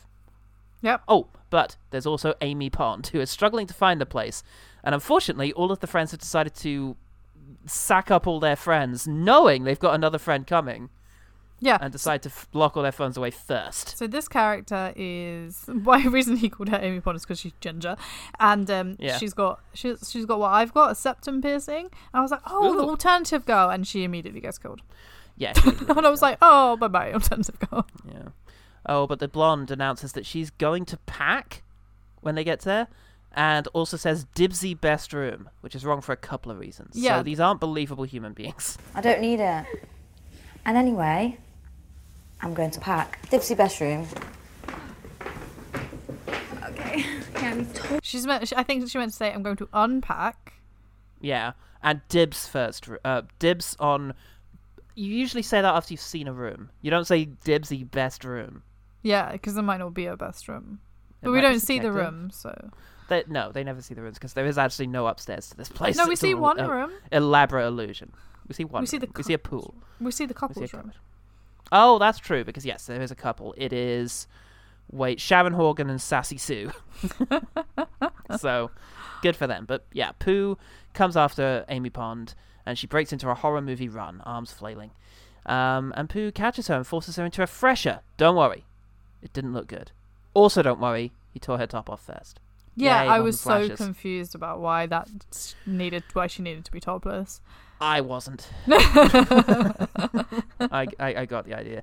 [0.81, 1.03] Yep.
[1.07, 4.43] Oh, but there's also Amy Pond, who is struggling to find a place.
[4.83, 6.97] And unfortunately, all of the friends have decided to
[7.67, 10.89] sack up all their friends, knowing they've got another friend coming.
[11.65, 11.79] Yeah.
[11.81, 13.97] and decide to f- lock all their phones away first.
[13.97, 17.97] So this character is why reason he called her Amy Pond is because she's ginger,
[18.41, 19.17] and um, Yeah.
[19.17, 21.85] she's got she's she's got what I've got a septum piercing.
[21.87, 24.83] And I was like, oh, the alternative girl, and she immediately gets killed.
[25.37, 27.87] Yeah, she and I was goes like, oh, bye bye, alternative girl.
[28.07, 28.29] Yeah.
[28.85, 31.63] Oh, but the blonde announces that she's going to pack
[32.23, 32.89] when they get there,
[33.33, 36.97] and also says Dibsy best room, which is wrong for a couple of reasons.
[36.97, 37.19] Yeah.
[37.19, 38.77] So these aren't believable human beings.
[38.97, 39.65] I don't need it.
[40.65, 41.39] And anyway,
[42.43, 43.21] I'm going to pack.
[43.31, 44.07] Dipsy best room.
[46.69, 47.05] Okay.
[47.35, 48.05] Yeah, I'm told.
[48.05, 48.53] She's meant.
[48.57, 50.55] I think she meant to say, I'm going to unpack.
[51.21, 51.53] Yeah.
[51.83, 52.89] And dibs first.
[52.89, 54.15] r- Uh, dibs on.
[54.95, 56.71] You usually say that after you've seen a room.
[56.83, 58.63] You don't say Dibsy best room.
[59.03, 60.81] Yeah, because there might not be a best room,
[61.23, 61.95] It but we don't see the subjective.
[62.13, 62.71] room, so
[63.09, 65.69] They, no, they never see the rooms because there is actually no upstairs to this
[65.71, 65.97] place.
[65.97, 66.91] No, we It's see a- one a room.
[67.11, 68.13] Elaborate illusion.
[68.47, 68.83] We see one.
[68.83, 69.15] We see the room.
[69.17, 69.75] we see a pool.
[69.99, 70.83] we see the We see a couple's room.
[70.83, 70.95] cupboard.
[71.73, 73.55] Oh, that's true because yes, there is a couple.
[73.57, 74.29] It is
[74.93, 76.71] wait Sharon Horgan and Sassy Sue.
[78.39, 78.71] so
[79.23, 79.65] good for them.
[79.67, 80.59] But yeah, Pooh
[80.93, 82.35] comes after Amy Pond
[82.67, 84.91] and she breaks into a horror movie run, arms flailing.
[85.47, 88.01] Um, and Pooh catches her and forces her into a fresher.
[88.17, 88.65] Don't worry,
[89.23, 89.91] it didn't look good.
[90.35, 92.39] Also, don't worry, he tore her top off first.
[92.77, 96.81] Yeah, Yay, I was so confused about why that needed why she needed to be
[96.81, 97.41] topless.
[97.83, 98.49] I wasn't.
[98.69, 101.83] I, I I got the idea.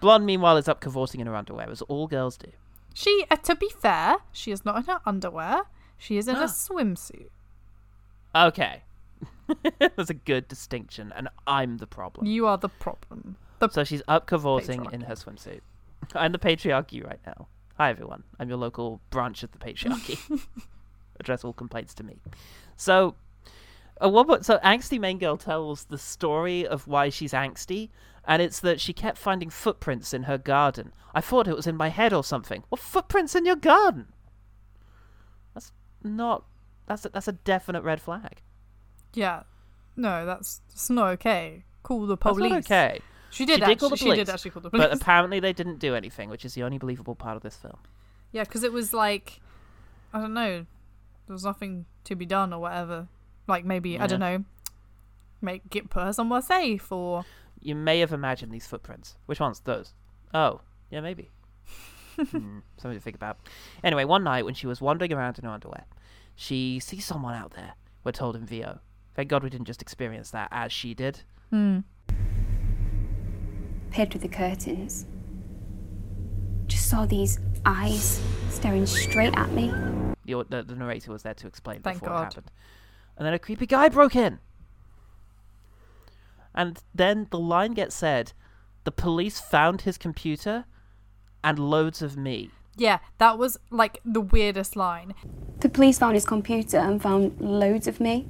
[0.00, 2.48] Blonde, meanwhile, is up cavorting in her underwear, as all girls do.
[2.94, 5.62] She, uh, to be fair, she is not in her underwear.
[5.98, 7.30] She is in a swimsuit.
[8.34, 8.82] Okay.
[9.78, 12.26] That's a good distinction, and I'm the problem.
[12.26, 13.36] You are the problem.
[13.58, 15.60] The So she's up cavorting in her swimsuit.
[16.14, 17.48] I'm the patriarchy right now.
[17.78, 18.24] Hi, everyone.
[18.38, 20.40] I'm your local branch of the patriarchy.
[21.20, 22.18] Address all complaints to me.
[22.76, 23.14] So,
[24.04, 27.90] uh, what, so angsty main girl tells the story of why she's angsty,
[28.26, 30.92] and it's that she kept finding footprints in her garden.
[31.14, 32.64] I thought it was in my head or something.
[32.68, 34.08] What footprints in your garden?
[35.54, 36.44] That's not.
[36.86, 38.42] That's a, that's a definite red flag.
[39.14, 39.42] yeah,
[39.96, 41.64] no, that's it's not okay.
[41.82, 42.50] Call the That's police.
[42.50, 43.00] not okay.
[43.30, 43.56] She did.
[43.56, 44.88] She actually, did call the She did actually call the police.
[44.88, 47.78] But apparently they didn't do anything, which is the only believable part of this film.
[48.30, 49.40] yeah, because it was like,
[50.12, 50.66] I don't know,
[51.26, 53.08] there was nothing to be done or whatever.
[53.52, 54.44] Like maybe I don't know,
[55.42, 57.26] make get put her somewhere safe or
[57.60, 59.16] You may have imagined these footprints.
[59.26, 59.60] Which ones?
[59.60, 59.92] Those?
[60.32, 61.28] Oh, yeah, maybe.
[62.16, 63.36] hmm, something to think about.
[63.84, 65.84] Anyway, one night when she was wandering around in her underwear,
[66.34, 67.74] she sees someone out there.
[68.04, 68.78] We're told in VO.
[69.14, 71.20] Thank God we didn't just experience that as she did.
[71.50, 71.80] Hmm.
[73.90, 75.04] Peered through the curtains.
[76.68, 79.70] Just saw these eyes staring straight at me.
[80.24, 82.22] The, the, the narrator was there to explain Thank before God.
[82.22, 82.50] it happened.
[83.22, 84.40] And then a creepy guy broke in.
[86.56, 88.32] And then the line gets said,
[88.82, 90.64] the police found his computer
[91.44, 92.50] and loads of me.
[92.76, 95.14] yeah, that was like the weirdest line.
[95.60, 98.26] The police found his computer and found loads of me.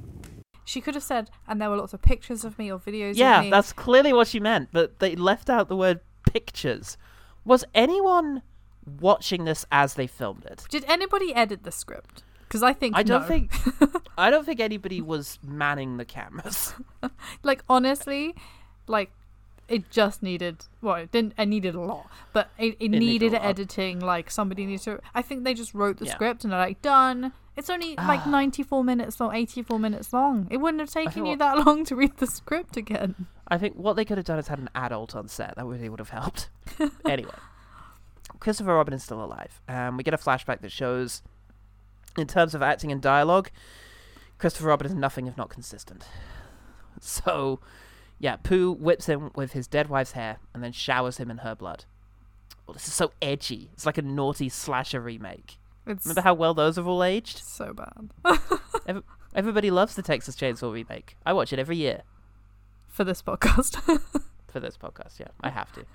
[0.63, 3.39] She could have said, and there were lots of pictures of me or videos Yeah,
[3.39, 3.49] of me.
[3.49, 6.01] that's clearly what she meant, but they left out the word
[6.31, 6.97] pictures.
[7.43, 8.43] Was anyone
[8.85, 10.65] watching this as they filmed it?
[10.69, 12.21] Did anybody edit the script?
[12.53, 13.27] Because I think I don't no.
[13.27, 13.51] think
[14.17, 16.75] I don't think anybody was manning the cameras.
[17.43, 18.35] like honestly,
[18.85, 19.09] like
[19.67, 21.33] it just needed well, it didn't.
[21.35, 23.99] It needed a lot, but it, it, needed needed editing.
[23.99, 24.99] Like somebody needs to.
[25.15, 26.13] I think they just wrote the Yeah.
[26.13, 27.33] script and they're like done.
[27.57, 30.47] It's only like ninety four minutes long, eighty four minutes long.
[30.51, 33.25] It wouldn't have taken you what- that long to read the script again.
[33.47, 35.55] I think what they could have done is had an adult on set.
[35.55, 36.49] That really would have helped.
[37.09, 37.33] anyway,
[38.39, 39.59] Christopher Robin is still alive.
[39.67, 41.23] Um, we get a flashback that shows,
[42.17, 43.49] in terms of acting and dialogue,
[44.37, 46.05] Christopher Robin is nothing if not consistent.
[47.01, 47.59] So,
[48.19, 51.53] yeah, Pooh whips him with his dead wife's hair and then showers him in her
[51.55, 51.83] blood.
[52.65, 53.71] Well, this is so edgy.
[53.73, 55.57] It's like a naughty slasher remake.
[55.85, 57.39] It's Remember how well those have all aged?
[57.39, 58.11] so bad
[58.87, 59.03] Ev-
[59.35, 61.17] Everybody loves the Texas Chainsaw remake.
[61.25, 62.03] I watch it every year.
[62.87, 63.75] for this podcast.
[64.47, 65.19] for this podcast.
[65.19, 65.85] Yeah, I have to.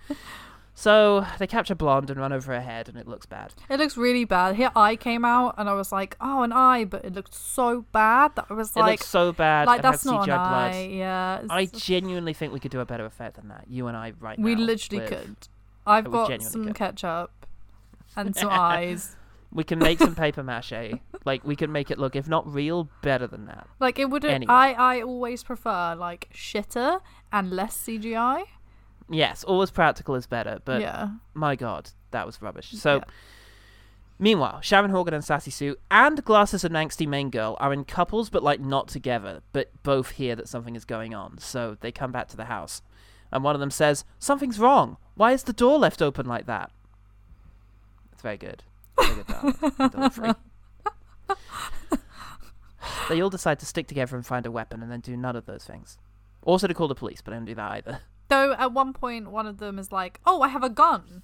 [0.79, 3.53] So they capture Blonde and run over her head, and it looks bad.
[3.69, 4.55] it looks really bad.
[4.55, 7.85] Her eye came out, and I was like, "Oh, an eye!" But it looked so
[7.91, 9.67] bad that I was it like, looks so bad.
[9.67, 10.73] like that's not CGI an blood.
[10.75, 10.89] eye.
[10.93, 13.65] Yeah, I genuinely think we could do a better effect than that.
[13.69, 14.61] You and I, right we now.
[14.61, 15.37] We literally with- could.
[15.85, 16.77] I've got some could.
[16.77, 17.47] ketchup
[18.17, 19.17] and some eyes.
[19.51, 21.01] We can make some paper mache.
[21.25, 23.67] Like we can make it look, if not real, better than that.
[23.81, 24.25] Like it would.
[24.25, 24.53] Anyway.
[24.53, 27.01] I I always prefer like shitter
[27.33, 28.45] and less CGI.
[29.11, 30.61] Yes, always practical is better.
[30.65, 31.09] But yeah.
[31.35, 32.71] my god, that was rubbish.
[32.73, 33.03] So.
[34.21, 38.31] Meanwhile, Sharon Horgan and Sassy Sue and Glasses and Angsty Main Girl are in couples,
[38.31, 41.39] but like not together, but both hear that something is going on.
[41.39, 42.83] So they come back to the house.
[43.31, 44.97] and one of them says, "Something's wrong.
[45.15, 46.73] Why is the door left open like that?"
[48.13, 48.65] It's very good.
[48.99, 50.33] Very good delivery.
[53.09, 55.47] they all decide to stick together and find a weapon, and then do none of
[55.47, 55.99] those things.
[56.43, 58.01] Also, to call the police, but they don't do that either.
[58.29, 61.23] Though at one point, one of them is like, "Oh, I have a gun."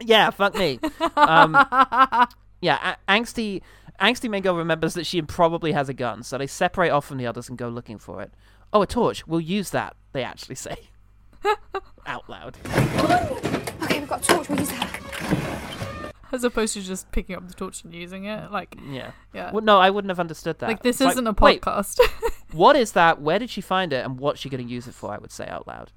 [0.00, 0.78] Yeah, fuck me.
[1.16, 1.52] Um,
[2.60, 3.62] yeah, a- angsty,
[4.00, 7.26] angsty Mingo remembers that she probably has a gun, so they separate off from the
[7.26, 8.32] others and go looking for it.
[8.72, 9.26] Oh, a torch.
[9.26, 9.96] We'll use that.
[10.12, 10.76] They actually say
[12.06, 12.56] out loud.
[13.82, 14.48] Okay, we've got a torch.
[14.48, 16.12] We'll use that.
[16.30, 19.12] As opposed to just picking up the torch and using it, like Yeah.
[19.32, 20.66] yeah, Well, no, I wouldn't have understood that.
[20.68, 21.98] like this It's isn't a wait, podcast.
[22.52, 23.20] what is that?
[23.20, 24.04] Where did she find it?
[24.04, 25.12] And what's she going to use it for?
[25.12, 25.92] I would say out loud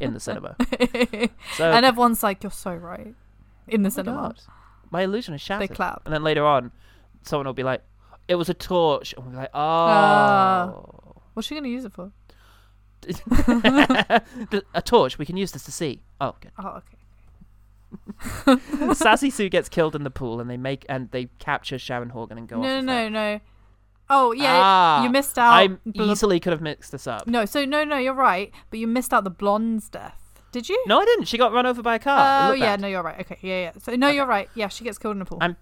[0.00, 0.56] in the cinema.
[1.56, 3.14] So and everyone's like, "You're so right."
[3.68, 4.40] In the Oh my cinema, God.
[4.90, 5.68] My illusion is shattered.
[5.68, 6.02] They clap.
[6.04, 6.72] And then later on,
[7.22, 7.82] someone will be like,
[8.28, 10.70] "It was a torch," and we'll be like, Ah.
[10.74, 12.10] "Oh." what's she gonna use it for?
[14.74, 15.18] a torch.
[15.18, 16.02] We can use this to see.
[16.20, 16.52] Oh, good.
[16.58, 16.80] Oh,
[18.46, 18.94] okay.
[18.94, 22.38] Sassy Sue gets killed in the pool, and they make and they capture Sharon Horgan
[22.38, 22.84] and go No, off.
[22.84, 23.40] no, no, no.
[24.10, 25.52] Oh, yeah, Ah, you missed out.
[25.52, 27.26] I bl- easily could have mixed this up.
[27.26, 30.18] No, so no, no, you're right, but you missed out the blonde's death.
[30.52, 30.82] Did you?
[30.86, 31.24] No, I didn't.
[31.28, 32.50] She got run over by a car.
[32.50, 32.80] Oh, yeah, bad.
[32.82, 33.20] no, you're right.
[33.20, 33.72] Okay, yeah, yeah.
[33.80, 34.50] So no, you're right.
[34.54, 35.38] Yeah, she gets killed in the pool.
[35.40, 35.56] I'm.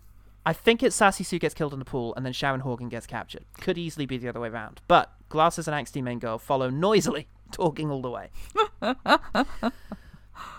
[0.44, 3.06] I think it's Sassy Sue gets killed in the pool, and then Sharon Horgan gets
[3.06, 3.44] captured.
[3.60, 4.80] Could easily be the other way around.
[4.88, 8.30] But Glasses and Angsty Main Girl follow noisily, talking all the way.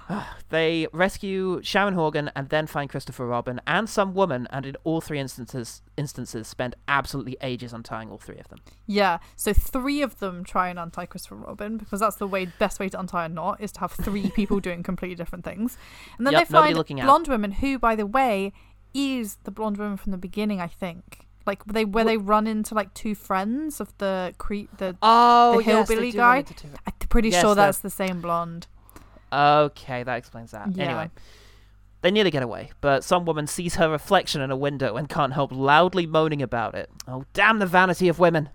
[0.50, 5.02] they rescue Sharon Horgan and then find Christopher Robin and some woman, and in all
[5.02, 8.60] three instances, instances spend absolutely ages untying all three of them.
[8.88, 12.80] Yeah, so three of them try and untie Christopher Robin because that's the way best
[12.80, 15.78] way to untie a knot is to have three people doing completely different things.
[16.18, 17.06] And then Yep, they find looking out.
[17.06, 18.54] blonde woman who, by the way,
[18.94, 20.60] is the blonde woman from the beginning.
[20.60, 24.98] I think, like they where they run into like two friends of the cre- the
[25.02, 26.54] Oh, the hillbilly run guy.
[26.86, 28.68] I'm pretty Yes, sure that's the same blonde.
[29.32, 30.76] Okay, that explains that.
[30.76, 30.86] Yeah.
[30.86, 31.12] Anyway,
[32.02, 35.34] they nearly get away, but some woman sees her reflection in a window and can't
[35.34, 36.90] help loudly moaning about it.
[37.08, 38.50] Oh, damn the vanity of women!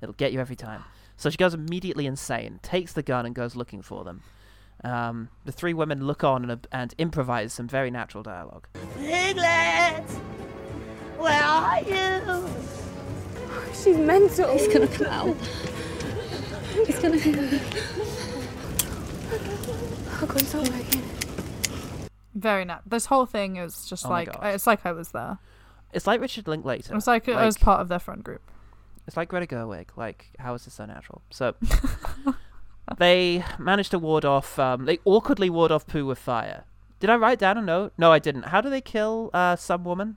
[0.00, 0.84] It'll get you every time.
[1.16, 4.22] So she goes immediately insane, takes the gun, and goes looking for them.
[4.84, 8.68] Um, the three women look on and, and improvise some very natural dialogue.
[8.96, 10.08] Piglet!
[11.18, 12.48] Where are you?
[13.74, 14.52] She's mental.
[14.52, 15.36] He's gonna come out.
[16.86, 17.18] He's gonna
[19.28, 19.40] come
[20.20, 20.64] Oh god, it's all.
[22.34, 22.82] Very nat.
[22.86, 24.54] This whole thing is just Oh my like God.
[24.54, 25.38] it's like I was there.
[25.92, 26.80] It's like Richard Linklater.
[26.80, 28.42] It's was like, I was part of their friend group.
[29.06, 29.88] It's like Greta Gerwig.
[29.96, 31.22] Like, how is this so natural?
[31.30, 31.54] So,
[32.98, 34.58] they managed to ward off.
[34.58, 36.64] Um, they awkwardly ward off Pooh with fire.
[37.00, 37.92] Did I write down a note?
[37.96, 38.46] No, I didn't.
[38.46, 40.16] How do they kill uh, some woman?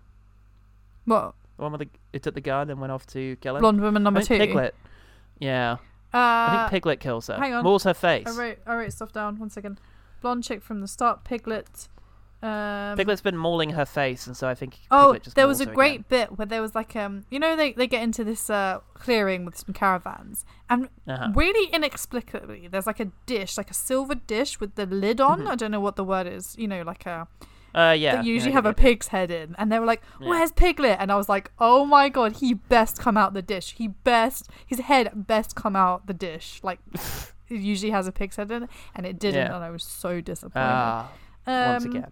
[1.06, 1.36] What?
[1.56, 3.62] The one with the it took the gun and went off to kill him.
[3.62, 4.48] Blonde woman number I think two?
[4.48, 4.76] Piglet.
[5.40, 5.78] Yeah.
[6.14, 7.36] Uh, I think Piglet kills her.
[7.38, 7.64] Hang on.
[7.64, 8.28] Mauls her face.
[8.28, 9.40] I wrote I wrote stuff down.
[9.40, 9.80] One second.
[10.22, 11.24] Blonde chick from the start.
[11.24, 11.88] Piglet.
[12.44, 15.66] Um, Piglet's been mauling her face, and so I think Oh, just there was a
[15.68, 18.80] great bit where there was like um, you know, they they get into this uh
[18.96, 21.30] clearing with some caravans, and Uh-huh.
[21.36, 25.46] really inexplicably, there's like a dish, like a silver dish with the lid on.
[25.48, 26.56] I don't know what the word is.
[26.58, 27.28] You know, like a
[27.74, 28.18] Uh, yeah.
[28.18, 30.30] that usually I have a pig's head in, and they were like, Yeah.
[30.30, 33.74] "Where's Piglet?" And I was like, "Oh my god, he best come out the dish.
[33.78, 36.60] He best his head best come out the dish.
[36.64, 36.80] Like
[37.50, 39.56] it usually has a pig's head in it, and it didn't, Yeah.
[39.56, 41.06] and I was so disappointed."
[41.48, 42.12] Once Um, again.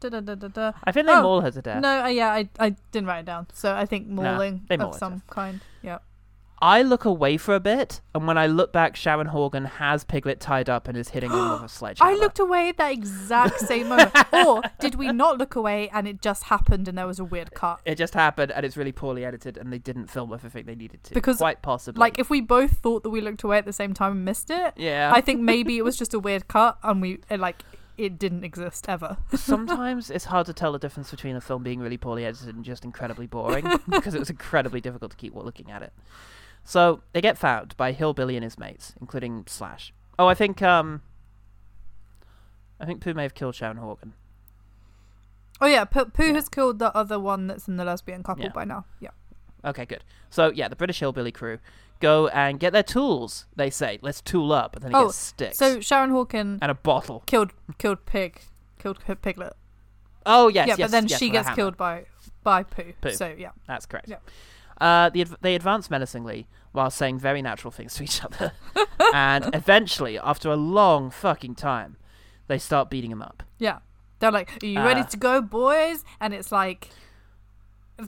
[0.00, 0.72] Da, da, da.
[0.84, 1.82] I think they Oh, maul her to death.
[1.82, 4.94] No, uh, yeah, I I didn't write it down, so I think mauling maul of
[4.94, 5.60] some kind.
[5.82, 5.98] Yeah.
[6.62, 10.40] I look away for a bit, and when I look back, Sharon Horgan has Piglet
[10.40, 12.10] tied up and is hitting him with a sledgehammer.
[12.10, 14.12] I looked away at that exact same moment.
[14.32, 17.54] or did we not look away and it just happened and there was a weird
[17.54, 17.80] cut?
[17.86, 21.02] It just happened, and it's really poorly edited, and they didn't film everything they needed
[21.04, 21.14] to.
[21.14, 23.94] Because quite possibly, Like if we both thought that we looked away at the same
[23.94, 25.12] time and missed it, Yeah.
[25.14, 27.62] I think maybe it was just a weird cut and we it, like
[27.96, 29.16] it didn't exist ever.
[29.34, 32.64] sometimes it's hard to tell the difference between a film being really poorly edited and
[32.64, 35.92] just incredibly boring because it was incredibly difficult to keep looking at it.
[36.64, 39.92] So they get found by Hillbilly and his mates, including Slash.
[40.18, 41.02] Oh, I think um,
[42.78, 44.14] I think Pooh may have killed Sharon Horgan.
[45.60, 48.52] Oh yeah, Pooh Pooh has killed the other one that's in the lesbian couple Yeah.
[48.52, 48.84] by now.
[49.00, 49.10] Yeah.
[49.64, 50.04] Okay, good.
[50.30, 51.58] So yeah, the British Hillbilly crew
[52.00, 53.46] go and get their tools.
[53.56, 56.70] They say, "Let's tool up," and then it Oh, gets sticks so Sharon Horgan and
[56.70, 57.22] a bottle.
[57.26, 58.40] killed killed Pig,
[58.78, 59.52] killed Piglet.
[60.24, 61.56] Oh yes, yeah, yes, but then yes, she gets hammer.
[61.56, 62.06] killed by
[62.42, 62.94] by Pooh.
[63.02, 63.10] Pooh.
[63.12, 63.50] So yeah.
[63.66, 64.08] That's correct.
[64.08, 64.16] Yeah.
[64.80, 68.52] Uh, the, adv- they advance menacingly while saying very natural things to each other.
[69.14, 71.96] and eventually, after a long fucking time,
[72.46, 73.42] they start beating him up.
[73.58, 73.78] Yeah.
[74.20, 76.04] They're like, Are you ready Uh, to go, boys?
[76.20, 76.90] And it's like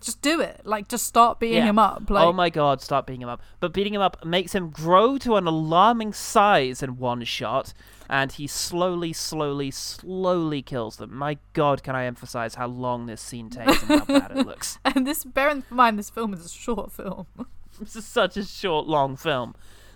[0.00, 0.62] just do it.
[0.64, 1.66] Like, just start beating Yeah.
[1.70, 2.08] him up.
[2.08, 3.42] Like, oh my god, start beating him up.
[3.60, 7.72] But beating him up makes him grow to an alarming size in one shot,
[8.08, 11.14] and he slowly, slowly, slowly kills them.
[11.16, 14.78] My god, can I emphasize how long this scene takes and how bad it looks.
[14.84, 17.26] And this, bear in mind, this film is a short film.
[17.80, 19.54] This is such a short, long film.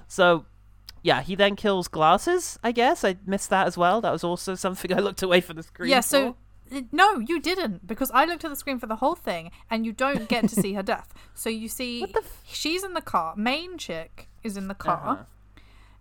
[0.09, 0.47] So,
[1.03, 3.05] yeah, he then kills glasses, I guess.
[3.05, 4.01] I missed that as well.
[4.01, 5.91] That was also something I looked away from the screen.
[5.91, 6.33] yeah, so uh,
[6.93, 9.93] no, you didn't because I looked at the screen for the whole thing, and you
[9.93, 11.13] don't get to see her death.
[11.35, 12.13] So you see,
[12.47, 13.35] she's in the car.
[13.37, 15.09] Main chick is in the car.
[15.13, 15.25] Uh-huh.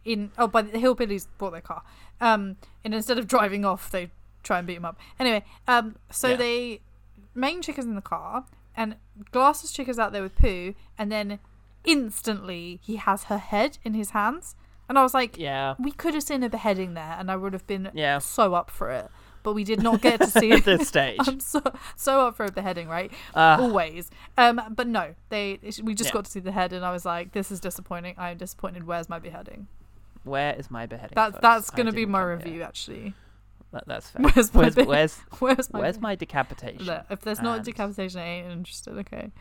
[0.04, 1.82] In oh, but the hillbillies bought their car.
[2.21, 4.12] Um, and instead of driving off, they
[4.43, 4.99] try and beat him up.
[5.19, 6.36] Anyway, um, so Yeah.
[6.36, 6.82] they
[7.34, 8.45] main chick is in the car,
[8.78, 8.95] and
[9.32, 11.39] glasses chick is out there with Pooh, and then
[11.84, 14.56] instantly he has her head in his hands,
[14.88, 15.75] and I was like, Yeah.
[15.80, 18.19] we could have seen a beheading there, and I would have been Yeah.
[18.19, 19.10] so up for it.
[19.45, 21.19] But we did not get to see At this stage.
[21.27, 21.62] I'm so
[21.95, 23.12] so up for a beheading, right?
[23.36, 23.62] Ah.
[23.62, 24.10] Always.
[24.38, 26.13] Um, but no, they we just Yeah.
[26.13, 28.15] got to see the head, and I was like, this is disappointing.
[28.17, 28.88] I'm disappointed.
[28.88, 29.67] Where's my beheading?
[30.23, 31.13] Where is my beheading?
[31.13, 31.41] That's folks?
[31.43, 33.13] that's gonna be my review, actually.
[33.71, 34.23] That, that's fair.
[34.23, 36.84] Where's my where's, where's, where's my where's my decapitation?
[36.84, 38.97] Look, if there's not a decapitation, I ain't interested.
[38.97, 39.31] Okay.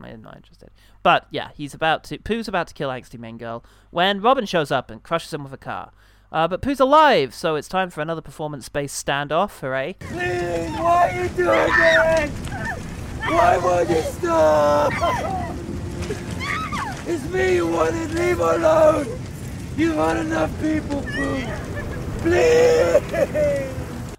[0.00, 0.70] I'm not interested.
[1.02, 2.18] But yeah, he's about to.
[2.18, 5.52] Pooh's about to kill angsty main girl when Robin shows up and crushes him with
[5.52, 5.92] a car.
[6.32, 9.60] Uh, but Pooh's alive, so it's time for another performance-based standoff.
[9.60, 9.96] Hooray!
[10.00, 12.28] Please, why are you doing that?
[13.26, 14.92] Why won't you stop?
[17.06, 19.06] It's me you wanted, leave alone.
[19.76, 21.44] You've had enough people, Pooh.
[22.20, 23.68] Please.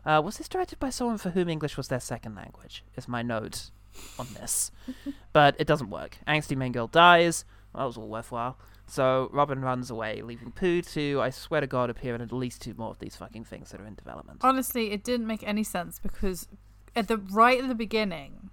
[0.05, 2.83] Uh, was this directed by someone for whom English was their second language?
[2.95, 3.71] Is my note
[4.19, 4.69] on this,
[5.33, 6.17] but it doesn't work.
[6.27, 7.45] Angsty main girl dies.
[7.73, 8.57] That was all worthwhile.
[8.87, 12.61] So Robin runs away, leaving Pooh to, I swear to God, appear in at least
[12.61, 14.39] two more of these fucking things that are in development.
[14.43, 16.47] Honestly, it didn't make any sense because
[16.95, 18.49] at the right at the beginning,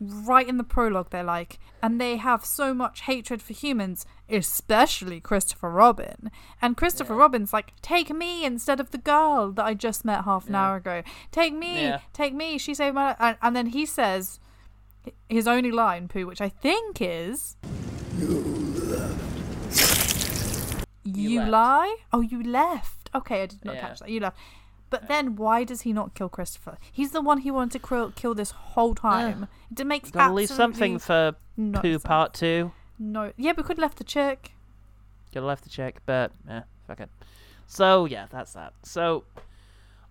[0.00, 5.20] right in the prologue, they're like, and they have so much hatred for humans, especially
[5.20, 6.30] Christopher Robin.
[6.60, 10.48] And Christopher Robin's like, take me instead of the girl that I just met half
[10.48, 11.02] an hour ago.
[11.30, 12.00] Take me, Yeah.
[12.12, 12.58] take me.
[12.58, 13.16] She saved my life.
[13.20, 14.40] And, and then he says
[15.28, 17.56] his only line, Pooh, which I think is.
[18.18, 18.56] You,
[21.38, 21.50] left.
[21.50, 21.96] lie?
[22.12, 23.10] Oh, you left.
[23.14, 23.80] Okay, I did not Yeah.
[23.80, 24.08] catch that.
[24.08, 24.36] You left.
[24.88, 26.78] But then why does he not kill Christopher?
[26.92, 29.48] He's the one he wanted to kill, kill this whole time.
[29.70, 31.98] It didn't make Gotta leave something for no Pooh.
[31.98, 32.72] Part Two.
[32.98, 33.32] No.
[33.36, 34.52] Yeah, we could have left the chick.
[35.32, 37.10] Could have left the check, but eh, fuck it.
[37.66, 38.74] So yeah, that's that.
[38.84, 39.24] So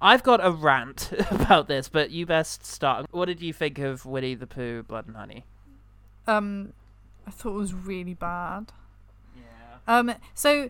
[0.02, 3.06] I've got a rant about this, but you best start.
[3.12, 5.46] What did you think of Winnie the Pooh, Blood and Honey?
[6.28, 6.74] Um,
[7.26, 8.74] I thought it was really bad.
[9.38, 9.42] Yeah.
[9.88, 10.14] Um.
[10.34, 10.70] So.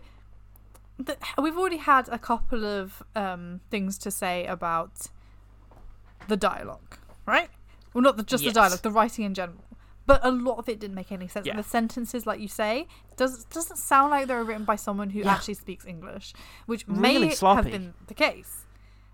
[0.98, 5.08] The, we've already had a couple of um, things to say about
[6.28, 7.48] the dialogue, right?
[7.92, 8.52] Well, not the, just Yes.
[8.54, 9.62] the dialogue, the writing in general.
[10.06, 11.46] But a lot of it didn't make any sense.
[11.46, 11.56] Yeah.
[11.56, 15.20] The sentences, like you say, does doesn't sound like they were written by someone who
[15.20, 15.32] Yeah.
[15.34, 16.32] actually speaks English,
[16.66, 17.70] which Really may have sloppy.
[17.72, 18.64] been the case.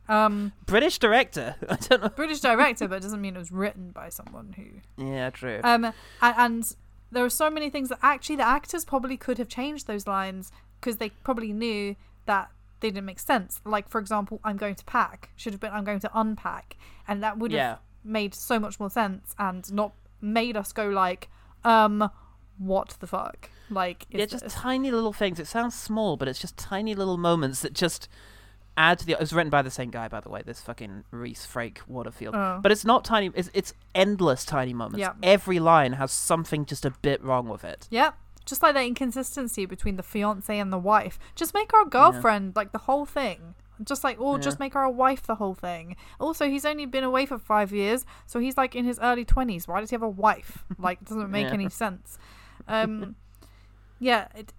[0.09, 1.57] Um, British director.
[1.69, 2.09] I don't know.
[2.11, 5.61] British director, but it doesn't mean it was written by someone who Yeah, true.
[5.65, 6.77] um, and, and
[7.11, 10.53] there are so many things that actually the actors probably could have changed those lines
[10.83, 11.95] because they probably knew
[12.27, 13.61] that they didn't make sense.
[13.65, 17.23] Like, for example, I'm going to pack should have been I'm going to unpack, and
[17.23, 17.77] that would have Yeah.
[18.05, 21.29] made so much more sense and not made us go like,
[21.65, 22.11] um,
[22.59, 23.49] what the fuck?
[23.71, 24.55] Like, yeah, just this?
[24.55, 25.39] tiny little things.
[25.39, 28.09] It sounds small, but it's just tiny little moments that just
[28.77, 29.13] add to the.
[29.13, 30.43] It was written by the same guy, by the way.
[30.45, 32.35] This fucking Rhys Frake-Waterfield.
[32.35, 32.59] Oh.
[32.63, 33.31] But it's not tiny.
[33.35, 34.99] It's it's endless tiny moments.
[35.01, 35.13] Yeah.
[35.23, 37.87] Every line has something just a bit wrong with it.
[37.91, 38.15] Yep.
[38.45, 41.19] Just like that inconsistency between the fiance and the wife.
[41.35, 43.55] Just make her a girlfriend, like the whole thing.
[43.85, 45.97] Just like, or just make her a wife the whole thing.
[46.21, 49.67] Also, he's only been away for five years, so he's like in his early 20s.
[49.67, 50.65] Why does he have a wife?
[50.79, 51.55] Like, it doesn't make Yeah.
[51.55, 52.19] any sense.
[52.69, 53.17] Um,
[53.99, 54.53] yeah, it,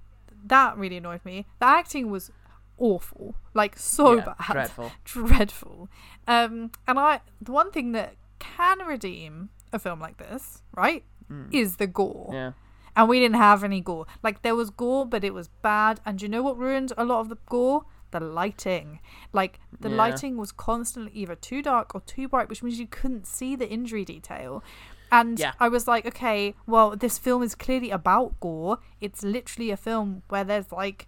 [0.45, 1.45] that really annoyed me.
[1.59, 2.31] The acting was
[2.77, 3.35] awful.
[3.53, 4.51] Like, so Yeah, bad.
[4.51, 4.91] dreadful.
[5.05, 5.89] Dreadful.
[6.27, 11.03] Um, and I, the one thing that can redeem a film like this, right,
[11.51, 12.51] is the gore Yeah.
[12.95, 14.05] And we didn't have any gore.
[14.21, 15.99] Like there was gore, but it was bad.
[16.05, 17.85] And you know what ruined a lot of the gore?
[18.11, 18.99] The lighting.
[19.31, 19.95] Like the Yeah.
[19.95, 23.69] lighting was constantly either too dark or too bright, which means you couldn't see the
[23.69, 24.63] injury detail.
[25.11, 25.53] And Yeah.
[25.59, 28.79] I was like, okay, well, this film is clearly about gore.
[29.01, 31.07] It's literally a film where there's like,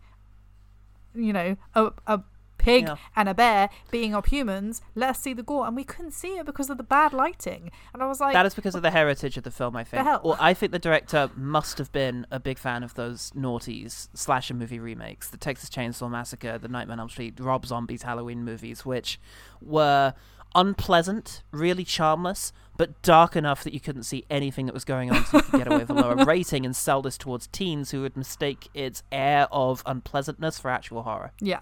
[1.13, 2.21] you know, a a
[2.65, 2.95] pig Yeah.
[3.15, 4.82] and a bear beating up humans.
[4.95, 7.71] Let us see the gore, and we couldn't see it because of the bad lighting.
[7.93, 10.04] And I was like, That is because of the heritage of the film, I think.
[10.04, 10.21] hell?
[10.23, 14.53] Or I think the director must have been a big fan of those naughties slasher
[14.53, 18.86] movie remakes, the Texas Chainsaw Massacre, the Nightmare on Elm Street, Rob Zombie's Halloween movies,
[18.86, 19.20] which
[19.61, 20.13] were
[20.55, 25.26] unpleasant, really charmless, but dark enough that you couldn't see anything that was going on,
[25.26, 28.01] so you could get away with a lower rating and sell this towards teens who
[28.01, 31.32] would mistake its air of unpleasantness for actual horror.
[31.39, 31.61] Yeah.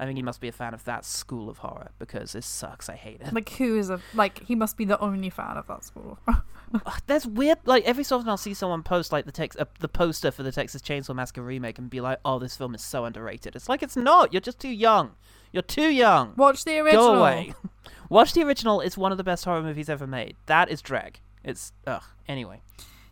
[0.00, 2.88] I think he must be a fan of that school of horror because this sucks.
[2.88, 3.34] I hate it.
[3.34, 6.18] Like who is a like he must be the only fan of that school.
[7.06, 9.88] There's weird, like every so often I'll see someone post like the text, uh, the
[9.88, 13.04] poster for the Texas Chainsaw Massacre remake, and be like, "Oh, this film is so
[13.04, 14.32] underrated." It's like it's not.
[14.32, 15.12] You're just too young.
[15.52, 16.32] You're too young.
[16.36, 17.06] Watch the original.
[17.08, 17.54] Go away.
[18.08, 18.80] Watch the original.
[18.80, 20.36] It's one of the best horror movies ever made.
[20.46, 21.20] That is drag.
[21.44, 22.04] It's ugh.
[22.28, 22.62] Anyway,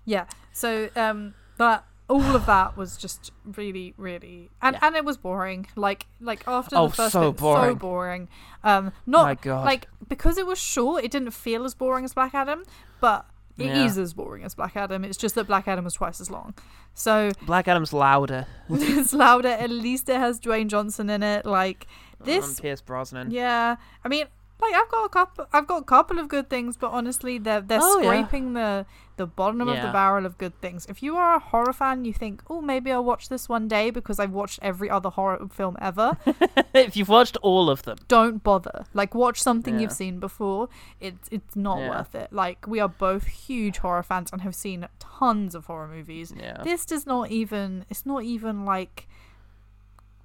[0.04, 0.26] Yeah.
[0.52, 4.86] So um that all of that was just really, really and, Yeah.
[4.86, 5.66] and it was boring.
[5.76, 7.74] Like like after Oh, the first so bit, so boring.
[7.76, 8.28] boring.
[8.64, 9.64] Um not My God.
[9.64, 12.64] like because it was short, it didn't feel as boring as Black Adam,
[13.00, 13.26] but
[13.58, 14.02] it is Yeah.
[14.04, 15.04] as boring as Black Adam.
[15.04, 16.54] It's just that Black Adam was twice as long.
[16.94, 18.46] So Black Adam's louder.
[18.70, 19.48] it's louder.
[19.48, 21.44] At least it has Dwayne Johnson in it.
[21.44, 21.86] Like
[22.20, 23.30] Um, this Pierce Brosnan.
[23.30, 24.26] Yeah, I mean,
[24.60, 25.46] like I've got a couple.
[25.52, 28.04] I've got a couple of good things, but honestly, they're they're Oh, yeah.
[28.08, 28.86] scraping the
[29.16, 30.86] the bottom of the barrel of good things.
[30.88, 33.90] If you are a horror fan, you think, oh, maybe I'll watch this one day
[33.90, 36.16] because I've watched every other horror film ever.
[36.72, 38.84] if you've watched all of them, Don't bother.
[38.94, 39.80] Like, watch something Yeah.
[39.80, 40.68] you've seen before.
[41.00, 41.88] It's it's not Yeah.
[41.90, 42.32] worth it.
[42.32, 46.32] Like, we are both huge horror fans and have seen tons of horror movies.
[46.36, 46.62] Yeah.
[46.62, 47.86] This does not even.
[47.90, 49.08] It's not even like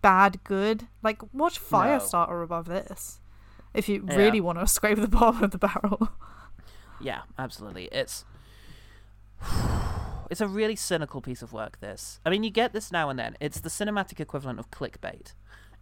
[0.04, 0.88] bad good.
[1.02, 3.20] Like, watch Firestarter above this.
[3.74, 4.16] If you Yeah.
[4.16, 6.10] really want to scrape the bottom of the barrel.
[7.02, 7.86] yeah, absolutely.
[7.92, 8.26] It's
[10.30, 11.80] it's a really cynical piece of work.
[11.80, 13.36] This, I mean, you get this now and then.
[13.40, 15.34] It's the cinematic equivalent of clickbait.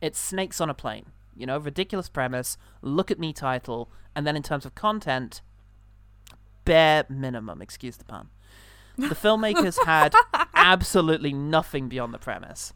[0.02, 1.08] It's snakes on a plane.
[1.36, 5.42] You know, ridiculous premise, look at me title, and then in terms of content,
[6.66, 7.62] bare minimum.
[7.62, 8.30] Excuse the pun.
[8.98, 10.14] The filmmakers had
[10.54, 12.74] absolutely nothing beyond the premise.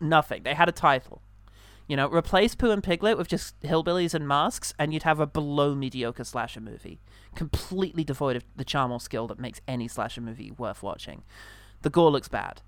[0.00, 0.42] Nothing.
[0.42, 1.22] They had a title.
[1.88, 5.26] You know, replace Pooh and Piglet with just hillbillies and masks, and you'd have a
[5.26, 7.00] below mediocre slasher movie,
[7.34, 11.22] completely devoid of the charm or skill that makes any slasher movie worth watching.
[11.82, 12.62] The gore looks bad,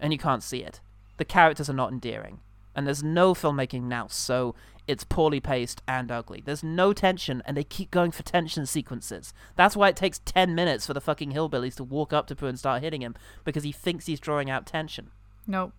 [0.00, 0.80] and you can't see it.
[1.16, 2.40] The characters are not endearing,
[2.74, 4.54] and there's no filmmaking now, so
[4.86, 6.42] it's poorly paced and ugly.
[6.44, 9.32] There's no tension, and they keep going for tension sequences.
[9.54, 12.46] That's why it takes 10 minutes for the fucking hillbillies to walk up to Pooh
[12.46, 13.14] and start hitting him,
[13.44, 15.10] because he thinks he's drawing out tension.
[15.46, 15.72] Nope.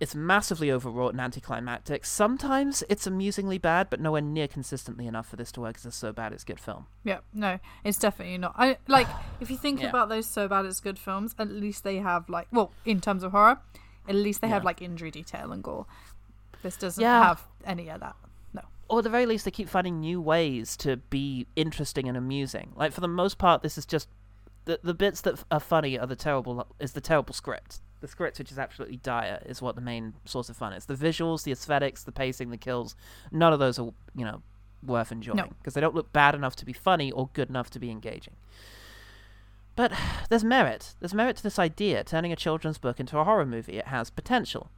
[0.00, 2.04] It's massively overwrought and anticlimactic.
[2.04, 5.92] Sometimes it's amusingly bad, but nowhere near consistently enough for this to work as a
[5.92, 6.86] so bad it's good film.
[7.04, 8.54] Yeah, no, it's definitely not.
[8.58, 9.06] I like
[9.40, 9.88] if you think Yeah.
[9.90, 11.34] about those so bad it's good films.
[11.38, 13.60] At least they have like, well, in terms of horror,
[14.08, 15.86] at least they have like injury detail and gore.
[16.62, 17.22] This doesn't Yeah.
[17.24, 18.16] have any of that.
[18.52, 18.62] No.
[18.88, 22.72] Or at the very least, they keep finding new ways to be interesting and amusing.
[22.74, 24.08] Like for the most part, this is just
[24.64, 27.80] the the bits that f- are funny are the terrible is the terrible script.
[28.04, 30.84] The script, which is absolutely dire, is what the main source of fun is.
[30.84, 32.94] The visuals, the aesthetics, the pacing, the kills.
[33.32, 34.42] None of those are you know
[34.84, 37.78] worth enjoying because they don't look bad enough to be funny or good enough to
[37.78, 38.34] be engaging.
[39.74, 39.90] But
[40.28, 40.92] there's merit.
[41.00, 42.04] There's merit to this idea.
[42.04, 44.68] Turning a children's book into a horror movie, it has potential.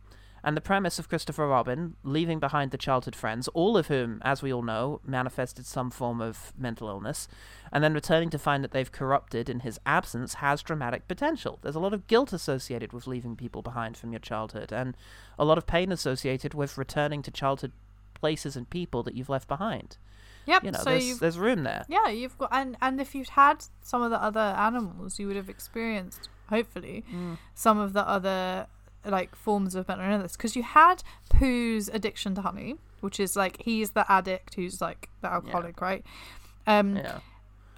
[0.44, 4.42] And the premise of Christopher Robin leaving behind the childhood friends, all of whom, as
[4.42, 7.26] we all know, manifested some form of mental illness,
[7.72, 11.58] and then returning to find that they've corrupted in his absence has dramatic potential.
[11.62, 14.96] There's a lot of guilt associated with leaving people behind from your childhood, and
[15.38, 17.72] a lot of pain associated with returning to childhood
[18.14, 19.98] places and people that you've left behind.
[20.46, 20.62] Yep.
[20.64, 21.84] You know, so there's, there's room there.
[21.88, 25.34] yeah, you've got and and if you'd had some of the other animals, you would
[25.34, 27.38] have experienced hopefully Mm.
[27.54, 28.68] some of the other
[29.06, 33.62] like forms of mental illness because you had Pooh's addiction to honey, which is like
[33.62, 36.04] he's the addict who's like the alcoholic, right?
[36.66, 37.20] Um, Yeah.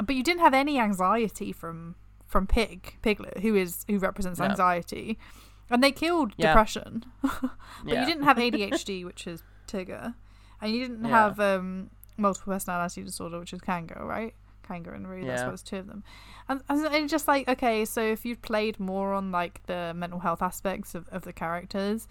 [0.02, 1.94] but you didn't have any anxiety from
[2.26, 4.46] from Pig Piglet, who is who represents No.
[4.46, 5.18] anxiety,
[5.70, 6.48] and they killed Yeah.
[6.48, 7.04] depression.
[7.22, 7.50] but
[7.84, 8.00] Yeah.
[8.00, 10.14] you didn't have ADHD, which is Tigger,
[10.60, 11.10] and you didn't Yeah.
[11.10, 14.34] have um, multiple personality disorder, which is Kanga, right?
[14.68, 15.24] Kanga and Roo.
[15.24, 15.44] That's Yeah.
[15.46, 16.04] why there's two of them.
[16.48, 20.20] And, and it's just like okay, so if you'd played more on like the mental
[20.20, 22.06] health aspects of, of the characters.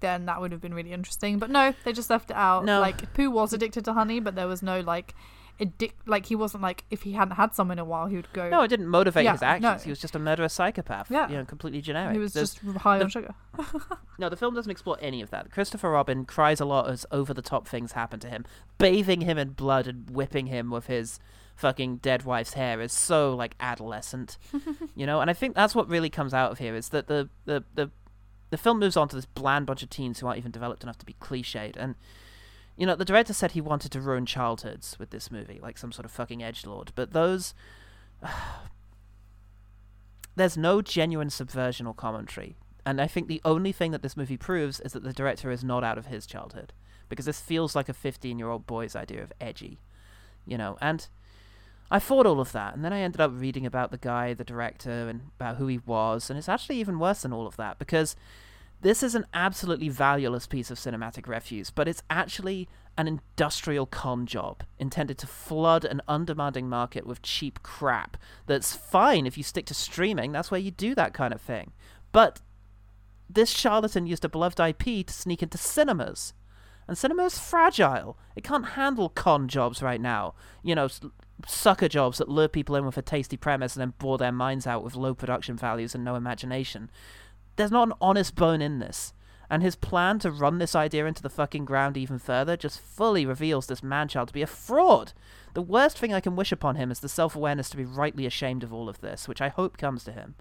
[0.00, 2.64] Then that would have been really interesting, but no, they just left it out.
[2.64, 2.80] No.
[2.80, 5.14] Like Pooh was addicted to honey, but there was no like
[5.60, 8.32] addic- like he wasn't like if he hadn't had some in a while he would
[8.32, 9.62] go No, it didn't motivate Yeah, his actions.
[9.62, 9.84] no.
[9.84, 11.10] He was just a murderous psychopath.
[11.10, 11.28] Yeah.
[11.28, 12.14] You know, completely generic.
[12.14, 13.34] he was There's- just high the- on sugar
[14.18, 15.50] No, the film doesn't explore any of that.
[15.50, 18.46] Christopher Robin cries a lot as over the top things happen to him.
[18.78, 21.20] Bathing him in blood and whipping him with his
[21.60, 24.38] fucking dead wife's hair is so like adolescent.
[24.96, 27.28] you know, and I think that's what really comes out of here is that the
[27.44, 27.90] the, the
[28.50, 30.98] the film moves on to this bland bunch of teens who aren't even developed enough
[30.98, 31.94] to be cliched and
[32.76, 35.92] you know, the director said he wanted to ruin childhoods with this movie, like some
[35.92, 36.92] sort of fucking edge lord.
[36.94, 37.52] But those
[40.36, 42.56] there's no genuine subversion or commentary.
[42.86, 45.62] And I think the only thing that this movie proves is that the director is
[45.62, 46.72] not out of his childhood.
[47.10, 49.80] because this feels like a 15 year old boy's idea of edgy,
[50.46, 50.78] you know.
[50.80, 51.06] And
[51.90, 54.44] I thought all of that, and then I ended up reading about the guy, the
[54.44, 57.78] director, and about who he was, and it's actually even worse than all of that
[57.78, 58.14] because
[58.82, 64.26] this is an absolutely valueless piece of cinematic refuse, but it's actually an industrial con
[64.26, 68.16] job intended to flood an undemanding market with cheap crap.
[68.46, 71.72] That's fine if you stick to streaming, that's where you do that kind of thing.
[72.12, 72.40] But
[73.28, 76.34] this charlatan used a beloved IP to sneak into cinemas.
[76.88, 78.18] And cinema is fragile.
[78.34, 80.34] It can't handle con jobs right now.
[80.64, 80.88] You know,
[81.46, 84.66] sucker jobs that lure people in with a tasty premise and then bore their minds
[84.66, 86.90] out with low production values and no imagination.
[87.56, 89.12] There's not an honest bone in this.
[89.50, 93.26] And his plan to run this idea into the fucking ground even further just fully
[93.26, 95.12] reveals this manchild to be a fraud.
[95.54, 98.26] The worst thing I can wish upon him is the self awareness to be rightly
[98.26, 100.36] ashamed of all of this, which I hope comes to him.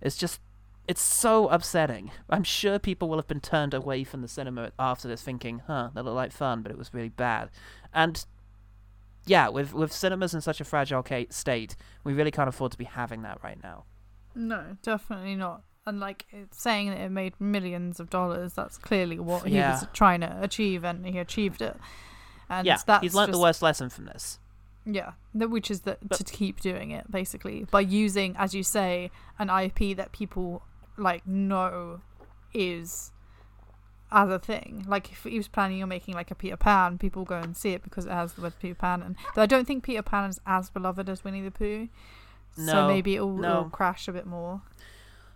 [0.00, 0.40] It's just
[0.88, 2.10] it's so upsetting.
[2.28, 5.90] I'm sure people will have been turned away from the cinema after this, thinking, "Huh,
[5.94, 7.50] that looked like fun, but it was really bad."
[7.94, 8.24] And
[9.26, 12.84] yeah, with with cinemas in such a fragile state, we really can't afford to be
[12.84, 13.84] having that right now.
[14.34, 15.62] No, definitely not.
[15.86, 19.72] And like saying that it made millions of dollars, that's clearly what he Yeah.
[19.72, 21.76] was trying to achieve, and he achieved it.
[22.48, 24.38] And yeah, that's he's learnt the worst lesson from this.
[24.84, 29.48] Yeah, which is that to keep doing it basically by using, as you say, an
[29.48, 30.62] IP that people
[30.96, 32.00] like know
[32.52, 33.11] is
[34.12, 34.84] as a thing.
[34.86, 37.70] Like if he was planning on making like a Peter Pan, people go and see
[37.70, 39.02] it because it has the word Peter Pan.
[39.02, 41.88] And though I don't think Peter Pan is as beloved as Winnie the Pooh,
[42.56, 43.50] so maybe it'll, no.
[43.50, 44.62] it'll crash a bit more.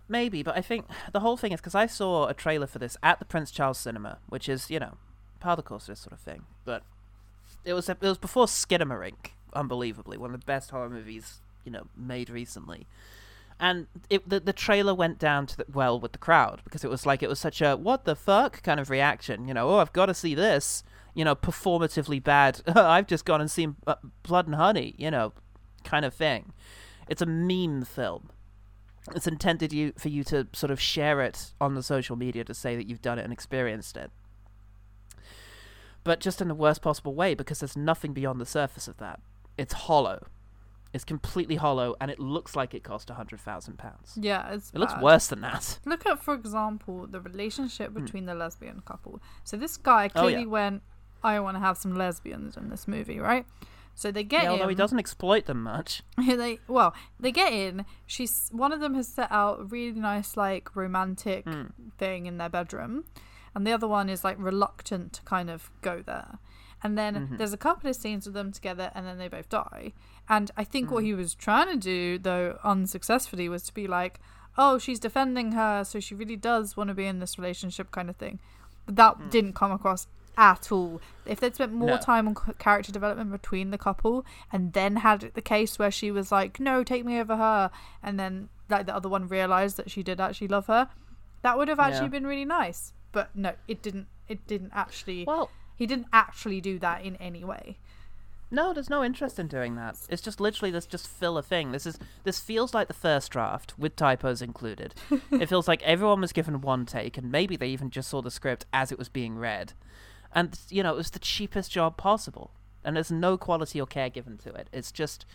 [0.09, 2.95] Maybe, but I think the whole thing is because I saw a trailer for this
[3.03, 4.97] at the Prince Charles Cinema, which is you know
[5.39, 6.43] part of the course of this sort of thing.
[6.63, 6.83] But
[7.65, 11.87] it was it was before Skinamarink, unbelievably one of the best horror movies you know
[11.95, 12.87] made recently.
[13.59, 16.91] And it, the the trailer went down to the, well with the crowd because it
[16.91, 19.47] was like it was such a what the fuck kind of reaction.
[19.47, 20.83] You know, oh I've got to see this.
[21.15, 22.61] You know, performatively bad.
[22.67, 24.93] I've just gone and seen uh, Blood and Honey.
[24.97, 25.33] You know,
[25.83, 26.53] kind of thing.
[27.09, 28.29] It's a meme film
[29.15, 32.53] it's intended you for you to sort of share it on the social media to
[32.53, 34.11] say that you've done it and experienced it
[36.03, 39.19] but just in the worst possible way because there's nothing beyond the surface of that
[39.57, 40.25] it's hollow
[40.93, 44.71] it's completely hollow and it looks like it cost a hundred thousand pounds Yeah, it's
[44.73, 49.19] it looks worse than that Look at, for example, the relationship between the lesbian couple.
[49.43, 50.17] So this guy Hmm.
[50.17, 50.47] Oh, clearly yeah.
[50.47, 50.81] went,
[51.23, 53.45] "I want to have some lesbians in this movie," right?
[53.95, 57.83] So they get yeah, although he doesn't exploit them much they well, they get in.
[58.05, 61.65] She's one of them has set out a really nice like romantic Hmm.
[61.97, 63.05] thing in their bedroom,
[63.55, 66.37] and the other one is like reluctant to kind of go there.
[66.83, 67.37] And then Mhm.
[67.39, 69.93] there's a couple of scenes with them together, and then they both die.
[70.29, 71.05] And I think what Hmm.
[71.05, 74.19] he was trying to do, though unsuccessfully, was to be like,
[74.57, 78.09] "Oh, she's defending her, so she really does want to be in this relationship," kind
[78.09, 78.39] of thing.
[78.85, 80.07] But that didn't come across
[80.37, 81.01] at all.
[81.25, 81.97] If they'd spent more No.
[81.97, 86.31] time on character development between the couple, and then had the case where she was
[86.31, 87.71] like, "No, take me over her,"
[88.03, 90.89] and then like the other one realized that she did actually love her,
[91.41, 92.09] that would have actually Yeah.
[92.09, 92.91] been really nice.
[93.13, 94.07] But no, it didn't.
[94.27, 95.23] It didn't actually.
[95.25, 97.77] Well, he didn't actually do that in any way.
[98.49, 99.97] No, there's no interest in doing that.
[100.09, 101.71] It's just literally this just fill a thing.
[101.71, 104.95] This is this feels like the first draft with typos included.
[105.31, 108.31] it feels like everyone was given one take and maybe they even just saw the
[108.31, 109.73] script as it was being read.
[110.33, 112.51] And you know, it was the cheapest job possible.
[112.85, 114.69] And there's no quality or care given to it.
[114.71, 115.25] It's just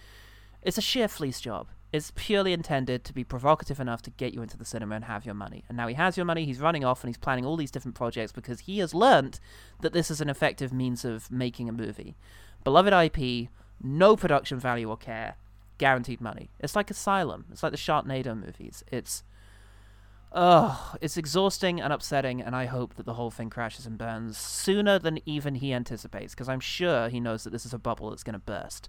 [0.63, 1.69] it's a sheer fleece job.
[1.93, 5.27] It's purely intended to be provocative enough to get you into the cinema and have
[5.27, 5.65] your money.
[5.69, 7.95] And now he has your money, he's running off and he's planning all these different
[7.97, 9.39] projects because he has learnt
[9.83, 12.17] that this is an effective means of making a movie.
[12.65, 13.49] Beloved IP,
[13.83, 15.37] no production value or care,
[15.79, 16.51] guaranteed money.
[16.61, 17.47] It's like Asylum.
[17.51, 18.85] It's like the Sharknado movies.
[18.91, 19.25] It's
[20.35, 24.39] Oh, it's exhausting and upsetting, and I hope that the whole thing crashes and burns
[24.39, 28.09] sooner than even he anticipates, because I'm sure he knows that this is a bubble
[28.09, 28.89] that's going to burst.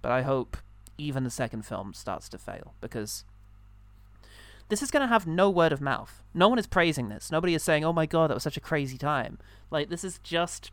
[0.00, 0.56] But I hope
[0.96, 3.24] even the second film starts to fail, because
[4.70, 6.22] this is going to have no word of mouth.
[6.32, 7.30] No one is praising this.
[7.30, 9.38] Nobody is saying, oh my god, that was such a crazy time.
[9.70, 10.70] Like, this is just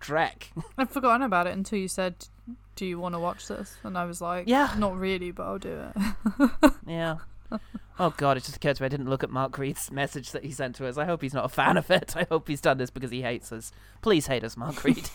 [0.00, 0.44] Drek.
[0.78, 2.26] I'd forgotten about it until you said,
[2.76, 4.74] "Do you want to watch this?" And I was like, Yeah.
[4.78, 7.16] not really, but I'll do it." yeah.
[8.00, 10.44] Oh god, it just occurred to me I didn't look at Mark Reed's message that
[10.44, 10.96] he sent to us.
[10.96, 12.14] I hope he's not a fan of it.
[12.16, 13.72] I hope he's done this because he hates us.
[14.02, 15.10] Please hate us, Mark Reed.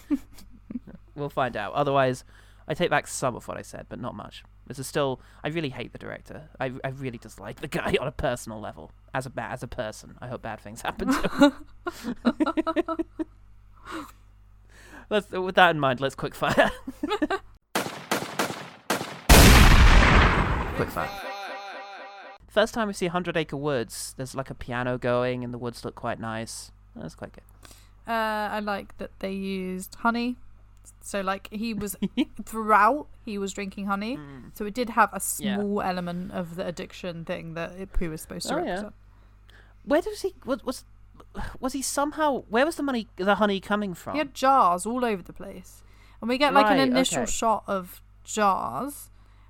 [1.15, 1.71] we'll find out.
[1.75, 2.25] Otherwise,
[2.67, 4.43] I take back some of what I said, but not much.
[4.67, 5.21] This is still.
[5.45, 6.49] I really hate the director.
[6.59, 8.91] I, I really dislike the guy on a personal level.
[9.13, 11.53] As a as a person, I hope bad things happen to
[12.25, 12.97] him.
[15.09, 16.71] Let's with that in mind, let's quick fire.
[20.75, 21.09] quick fire.
[22.47, 25.83] First time we see Hundred Acre Woods, there's like a piano going, and the woods
[25.83, 26.71] look quite nice.
[26.95, 27.43] That's quite good.
[28.07, 28.11] Uh,
[28.51, 30.37] I like that they used honey.
[31.01, 31.95] So like he was
[32.45, 34.19] throughout he was drinking honey.
[34.53, 35.39] So it did have a Mm.
[35.45, 35.55] Yeah.
[35.55, 38.63] small element of the addiction thing that it, Pooh was supposed to Oh, yeah.
[38.65, 38.93] represent.
[39.85, 40.35] Where does he?
[40.43, 40.83] What was?
[41.59, 42.43] Was he somehow?
[42.49, 43.07] Where was the money?
[43.15, 44.13] The honey coming from?
[44.13, 45.83] He had jars all over the place,
[46.21, 47.31] and we get like an initial okay.
[47.31, 49.09] shot of jars,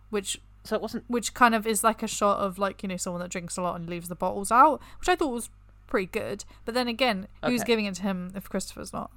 [0.10, 1.04] which so it wasn't.
[1.08, 3.62] Which kind of is like a shot of like you know someone that drinks a
[3.62, 5.50] lot and leaves the bottles out, which I thought was
[5.88, 6.46] pretty good.
[6.66, 9.12] But then again, who's giving it to him if Christopher's not?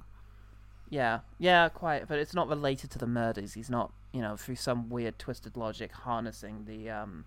[0.89, 2.07] Yeah, yeah, quite.
[2.07, 3.53] But it's not related to the murders.
[3.53, 7.25] He's not, you know, through some weird twisted logic, harnessing the um.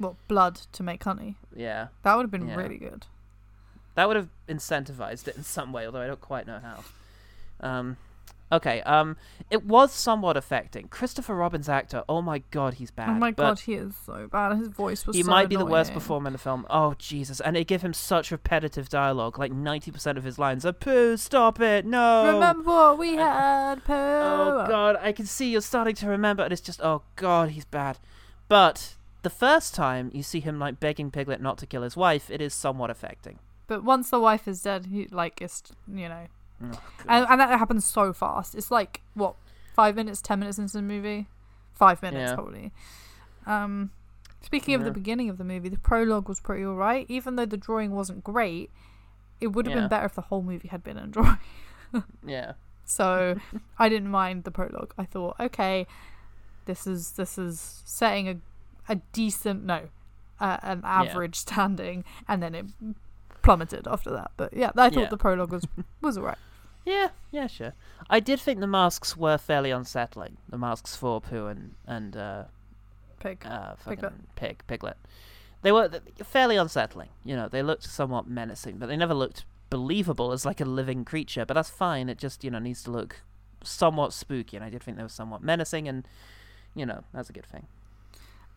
[0.00, 1.36] Well, blood to make honey.
[1.54, 1.88] Yeah.
[2.02, 2.56] That would have been Yeah.
[2.56, 3.06] really good.
[3.94, 6.84] That would have incentivized it in some way, although I don't quite know how.
[7.60, 7.96] Um,
[8.50, 8.80] okay.
[8.82, 9.16] Um,
[9.50, 10.88] it was somewhat affecting.
[10.88, 12.02] Christopher Robin's actor.
[12.08, 13.10] Oh my god, he's bad.
[13.10, 14.56] oh my god, he is so bad.
[14.56, 15.14] His voice was.
[15.14, 16.66] He so might be the worst performer in the film.
[16.70, 17.40] Oh Jesus!
[17.40, 19.38] And they give him such repetitive dialogue.
[19.38, 23.84] Like ninety percent of his lines are "Pooh, stop it, no." Remember what we had,
[23.84, 23.92] Pooh?
[23.92, 27.66] Oh God, I can see you're starting to remember, and it's just, oh God, he's
[27.66, 27.98] bad.
[28.48, 32.30] But the first time you see him like begging Piglet not to kill his wife,
[32.30, 33.38] it is somewhat affecting.
[33.72, 36.26] But once the wife is dead, he like it's you know,
[36.62, 38.54] Oh, and, and that happens so fast.
[38.54, 39.34] It's like what
[39.74, 41.26] five minutes, ten minutes into the movie,
[41.72, 42.34] five minutes Yeah.
[42.34, 42.72] probably.
[43.46, 43.90] Um,
[44.42, 47.06] speaking of the beginning of the movie, the prologue was pretty alright.
[47.08, 48.70] Even though the drawing wasn't great,
[49.40, 49.80] it would have Yeah.
[49.80, 51.38] been better if the whole movie had been in drawing.
[52.26, 52.52] Yeah.
[52.84, 53.36] So
[53.78, 54.92] I didn't mind the prologue.
[54.98, 55.86] I thought, okay,
[56.66, 58.36] this is this is setting a
[58.88, 59.88] a decent no,
[60.40, 62.66] uh, an average standing, and then it
[63.42, 64.30] plummeted after that.
[64.36, 65.08] But yeah, I thought Yeah.
[65.08, 65.66] the prologue was
[66.00, 66.38] was alright.
[66.84, 67.74] Yeah, yeah, sure.
[68.10, 70.38] I did think the masks were fairly unsettling.
[70.48, 72.44] The masks for Pooh and and uh,
[73.20, 74.12] Pig, uh, Piglet.
[74.34, 74.96] pig, piglet.
[75.62, 75.88] They were
[76.24, 77.10] fairly unsettling.
[77.24, 81.04] You know, they looked somewhat menacing, but they never looked believable as like a living
[81.04, 81.44] creature.
[81.46, 82.08] But that's fine.
[82.08, 83.22] It just you know needs to look
[83.62, 86.06] somewhat spooky, and I did think they were somewhat menacing, and
[86.74, 87.68] you know that's a good thing.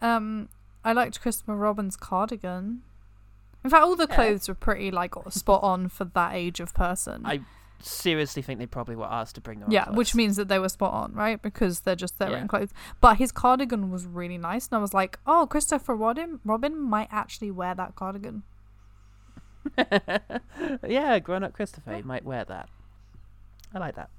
[0.01, 0.49] Um,
[0.83, 2.81] I liked Christopher Robin's cardigan.
[3.65, 4.15] In fact, all the Yeah.
[4.15, 7.25] clothes were pretty like spot on for that age of person.
[7.25, 7.41] I
[7.81, 10.59] seriously think they probably were asked to bring their own yeah, which means that they
[10.59, 11.41] were spot on, right?
[11.41, 12.37] Because they're just their Yeah.
[12.41, 12.69] own clothes.
[13.01, 17.09] But his cardigan was really nice, and I was like, oh, Christopher Robin, Robin might
[17.11, 18.43] actually wear that cardigan.
[20.87, 22.69] yeah, grown up Christopher he might wear that.
[23.73, 24.09] I like that.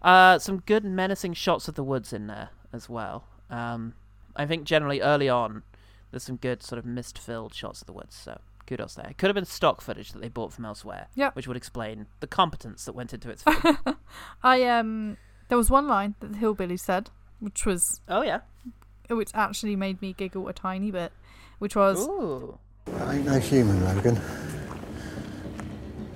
[0.00, 3.24] Uh, some good menacing shots of the woods in there as well.
[3.50, 3.94] Um,
[4.36, 5.62] I think generally early on,
[6.10, 8.14] there's some good sort of mist-filled shots of the woods.
[8.14, 9.06] So kudos there.
[9.10, 11.34] It could have been stock footage that they bought from elsewhere, Yep.
[11.34, 13.78] which would explain the competence that went into its film.
[14.42, 15.16] I um,
[15.48, 17.10] there was one line that the hillbilly said,
[17.40, 18.40] which was oh yeah,
[19.08, 21.12] which actually made me giggle a tiny bit,
[21.58, 22.58] which was, Ooh.
[23.00, 24.20] I ain't no human, Logan.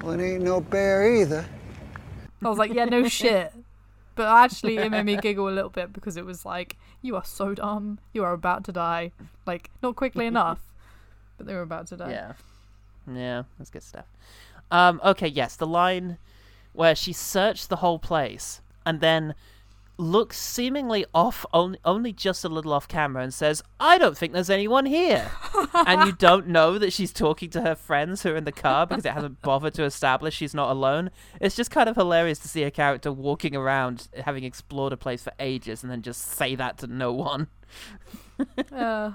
[0.03, 1.45] Well, it ain't no bear either.
[2.45, 3.53] I was like, yeah, no shit.
[4.15, 7.25] But actually, it made me giggle a little bit because it was like, you are
[7.25, 7.99] so dumb.
[8.13, 9.13] You are about to die.
[9.47, 10.61] Like, not quickly enough,
[11.37, 12.11] but they were about to die.
[12.11, 12.33] Yeah.
[13.11, 14.07] Yeah, that's good stuff.
[14.71, 16.19] Um, okay, yes, the line
[16.73, 19.35] where she searched the whole place and then
[19.99, 24.33] looks seemingly off, only, only just a little off camera, and says, I don't think
[24.33, 25.31] there's anyone here.
[25.75, 28.87] and you don't know that she's talking to her friends who are in the car
[28.87, 31.11] because it hasn't bothered to establish she's not alone.
[31.41, 35.23] It's just kind of hilarious to see a character walking around having explored a place
[35.23, 37.49] for ages and then just say that to no one.
[38.73, 39.13] Uh,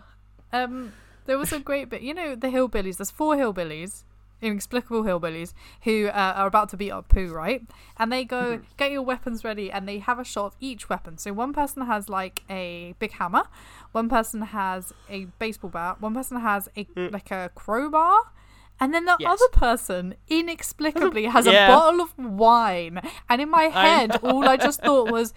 [0.53, 0.93] um,
[1.27, 2.01] there was a great bit.
[2.01, 2.97] You know, the hillbillies.
[2.97, 4.03] There's four hillbillies,
[4.41, 5.53] inexplicable hillbillies,
[5.83, 7.61] who uh, are about to beat up Pooh, right?
[7.97, 11.17] And they go, "Get your weapons ready," and they have a shot of each weapon.
[11.19, 13.43] So one person has like a big hammer,
[13.91, 18.31] one person has a baseball bat, one person has a like a crowbar.
[18.79, 19.31] And then the Yes.
[19.41, 21.65] other person inexplicably has Yeah.
[21.65, 23.01] a bottle of wine.
[23.27, 24.29] And in my head, know.
[24.29, 25.33] all I just thought was,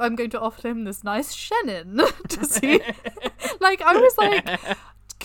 [0.00, 2.80] I'm going to offer him this nice Shannon to see.
[3.60, 4.76] like, I was like,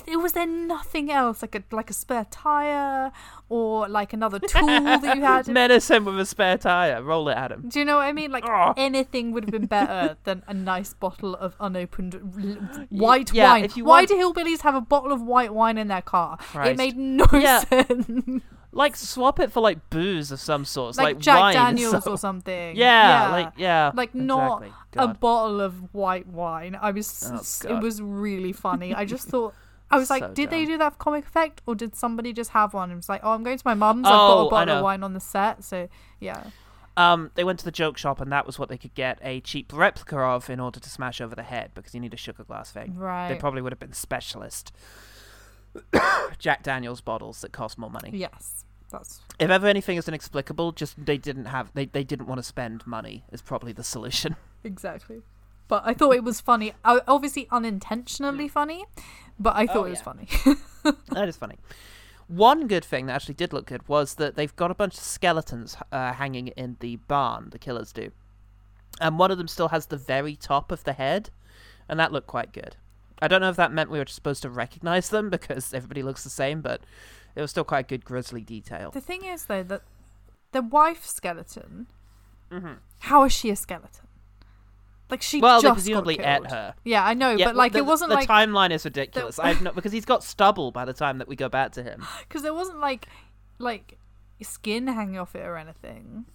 [0.08, 3.12] was there nothing else like a like a spare tire
[3.50, 5.48] or like another tool that you had.
[5.62, 7.02] Menace him with a spare tire.
[7.04, 7.66] Roll it at him.
[7.70, 8.32] do you know what i mean?
[8.32, 8.74] Like Oh.
[8.78, 12.14] anything would have been better than a nice bottle of unopened
[12.90, 13.70] white yeah, wine.
[13.78, 16.38] why want- do hillbillies have a bottle of white wine in their car?
[16.56, 17.60] It made no Yeah.
[17.60, 18.42] sense.
[18.72, 22.12] Like swap it for like booze of some sort, like, like, jack wine, daniels so-
[22.12, 22.76] or something.
[22.76, 24.74] Yeah, like yeah, like not exactly.
[24.98, 26.78] a bottle of white wine.
[26.82, 27.32] I was
[27.66, 28.94] Oh, it was really funny.
[28.94, 29.54] I just thought
[29.92, 32.52] I was like, So did they do that for comic effect, or did somebody just
[32.52, 32.90] have one?
[32.90, 34.08] And was like, oh, I'm going to my mum's.
[34.08, 35.88] I've Oh, got a bottle of wine on the set, so
[36.20, 36.44] yeah.
[36.98, 39.42] Um, they went to the joke shop, and that was what they could get a
[39.42, 42.44] cheap replica of in order to smash over the head because you need a sugar
[42.44, 42.96] glass thing.
[42.98, 44.72] They probably would have been specialist
[46.40, 48.12] Jack Daniels bottles that cost more money.
[48.14, 48.64] Yes.
[48.92, 52.44] That's If ever anything is inexplicable, just they didn't have they, they didn't want to
[52.44, 54.36] spend money is probably the solution.
[54.64, 55.22] exactly.
[55.68, 56.74] But I thought it was funny.
[56.86, 58.86] Obviously unintentionally funny,
[59.40, 60.04] but I thought Oh, it was yeah.
[60.04, 60.28] funny.
[61.12, 61.58] that is funny.
[62.28, 65.00] One good thing that actually did look good was that they've got a bunch of
[65.02, 67.50] skeletons uh, hanging in the barn.
[67.52, 68.12] The killers do,
[69.00, 71.30] and one of them still has the very top of the head,
[71.88, 72.78] and that looked quite good.
[73.22, 76.24] I don't know if that meant we were supposed to recognize them because everybody looks
[76.24, 76.82] the same, but
[77.36, 78.92] it was still quite good grisly detail.
[78.92, 79.82] the thing is though that
[80.52, 81.88] the wife skeleton.
[82.52, 82.78] Mhm.
[83.00, 84.08] How is she a skeleton?
[85.10, 86.74] Like she Well, just presumably ate her.
[86.84, 89.38] Yeah, I know, Yeah, but like the, it wasn't the like the timeline is ridiculous.
[89.38, 92.06] I've not because he's got stubble by the time that we go back to him.
[92.28, 93.08] because there wasn't like
[93.60, 93.98] like
[94.42, 96.26] skin hanging off it or anything.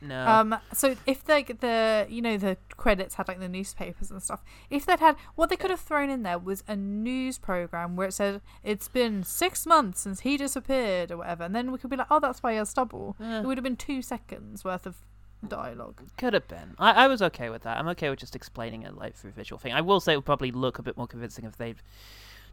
[0.00, 0.26] No.
[0.26, 0.56] Um.
[0.72, 4.86] So if like the you know the credits had like the newspapers and stuff, if
[4.86, 8.12] they'd had what they could have thrown in there was a news program where it
[8.12, 11.96] said it's been six months since he disappeared or whatever, and then we could be
[11.96, 13.16] like, oh, that's why he has stubble.
[13.18, 13.40] Yeah.
[13.40, 14.98] It would have been two seconds worth of
[15.46, 16.02] dialogue.
[16.16, 16.74] Could have been.
[16.78, 17.76] I, I was okay with that.
[17.78, 19.72] I'm okay with just explaining it like through visual thing.
[19.72, 21.76] I will say it would probably look a bit more convincing if they'd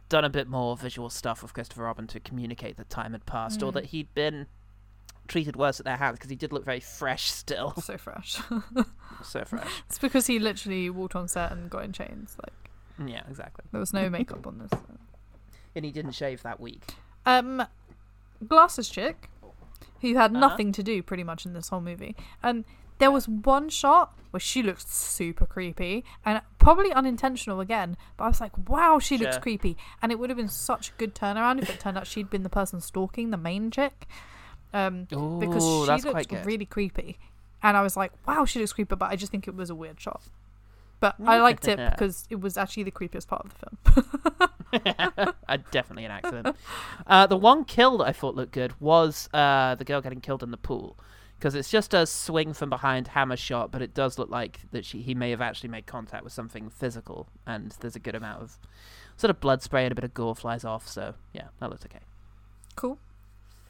[0.08, 3.62] done a bit more visual stuff with Christopher Robin to communicate that time had passed
[3.62, 3.74] or Mm.
[3.74, 4.46] that he'd been
[5.26, 7.72] treated worse at their hands because he did look very fresh still.
[7.82, 8.38] So fresh.
[9.24, 9.66] so fresh.
[9.88, 12.36] it's because he literally walked on set and got in chains.
[12.40, 13.64] Like Yeah, exactly.
[13.72, 14.70] there was no makeup on this.
[15.74, 16.94] And he didn't shave that week.
[17.26, 17.64] Um,
[18.46, 19.28] glasses chick,
[20.00, 20.40] who had Uh-huh.
[20.40, 22.64] nothing to do pretty much in this whole movie, and
[22.98, 27.96] there was one shot where she looked super creepy and probably unintentional again.
[28.16, 30.92] But I was like, wow, she looks creepy, and it would have been such a
[30.96, 34.06] good turnaround if it turned out she'd been the person stalking the main chick.
[34.72, 35.04] Um,
[35.38, 35.62] because
[36.02, 37.18] she looked really creepy,
[37.62, 39.74] and I was like, wow, she looks creepy, but I just think it was a
[39.74, 40.22] weird shot.
[41.00, 44.00] But I liked it because it was actually the creepiest part of the
[44.78, 45.32] film.
[45.48, 46.56] uh, definitely an accident.
[47.06, 50.42] Uh, the one kill that I thought looked good was uh, the girl getting killed
[50.42, 50.98] in the pool.
[51.38, 54.86] Because it's just a swing from behind hammer shot, but it does look like that
[54.86, 58.42] she he may have actually made contact with something physical, and there's a good amount
[58.42, 58.58] of
[59.18, 60.88] sort of blood spray and a bit of gore flies off.
[60.88, 62.00] So yeah, that looks okay.
[62.74, 62.98] Cool.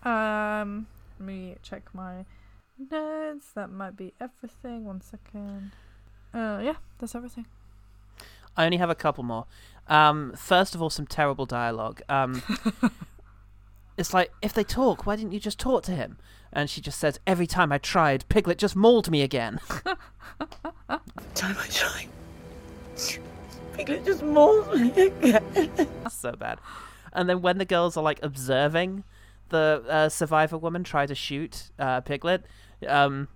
[0.04, 0.86] Um,
[1.18, 2.24] let me check my
[2.78, 3.50] notes.
[3.56, 4.84] That might be everything.
[4.84, 5.72] One second.
[6.36, 7.46] Uh, yeah, that's everything.
[8.58, 9.46] I only have a couple more.
[9.88, 12.02] Um, first of all, some terrible dialogue.
[12.10, 12.42] Um,
[13.96, 16.18] it's like if they talk, why didn't you just talk to him?
[16.52, 19.60] And she just says, "Every time I tried, Piglet just mauled me again."
[21.34, 22.08] Time I tried.
[23.72, 25.70] Piglet just mauled me again.
[26.02, 26.58] That's so bad.
[27.14, 29.04] And then when the girls are like observing
[29.48, 32.44] the uh, survivor woman try to shoot uh, Piglet,
[32.86, 33.28] um,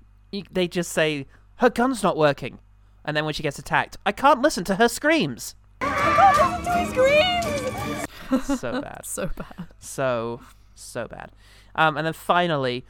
[0.52, 1.26] they just say,
[1.56, 2.58] "Her gun's not working."
[3.04, 5.54] And then when she gets attacked, I can't listen to her screams.
[8.44, 9.00] so bad.
[9.04, 9.68] so bad.
[9.78, 10.40] So,
[10.74, 11.30] so bad.
[11.74, 12.84] Um, and then finally,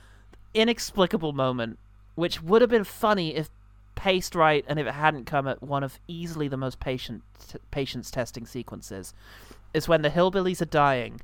[0.54, 1.78] inexplicable moment,
[2.14, 3.50] which would have been funny if
[3.94, 7.58] paced right and if it hadn't come at one of easily the most patient t-
[7.70, 9.12] patience testing sequences,
[9.74, 11.20] is when the hillbillies are dying,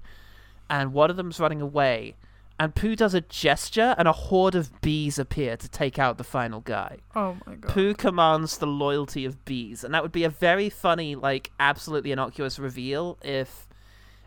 [0.68, 2.14] and one of them's running away,
[2.58, 6.24] and Pooh does a gesture, and a horde of bees appear to take out the
[6.24, 6.98] final guy.
[7.14, 7.70] Oh my god.
[7.70, 12.12] Pooh commands the loyalty of bees, and that would be a very funny, like absolutely
[12.12, 13.68] innocuous reveal if,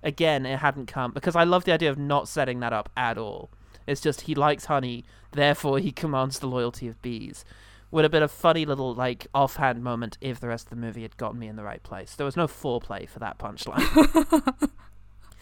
[0.03, 1.11] again, it hadn't come.
[1.11, 3.49] Because I love the idea of not setting that up at all.
[3.87, 7.43] It's just he likes honey, therefore he commands the loyalty of bees.
[7.91, 11.01] Would have been a funny little like offhand moment if the rest of the movie
[11.01, 12.13] had gotten me in the right place.
[12.13, 14.69] There was no foreplay for that punchline.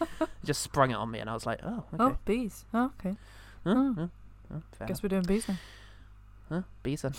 [0.44, 2.64] Just sprung it on me, and I was like, "Oh, okay." Oh, bees.
[2.74, 3.16] Oh, okay.
[3.64, 3.74] Huh?
[3.76, 3.94] Oh.
[4.52, 4.58] Huh?
[4.78, 5.02] Fair Guess enough.
[5.02, 5.56] we're doing bees now.
[6.48, 6.62] Huh?
[6.82, 7.12] Bees then.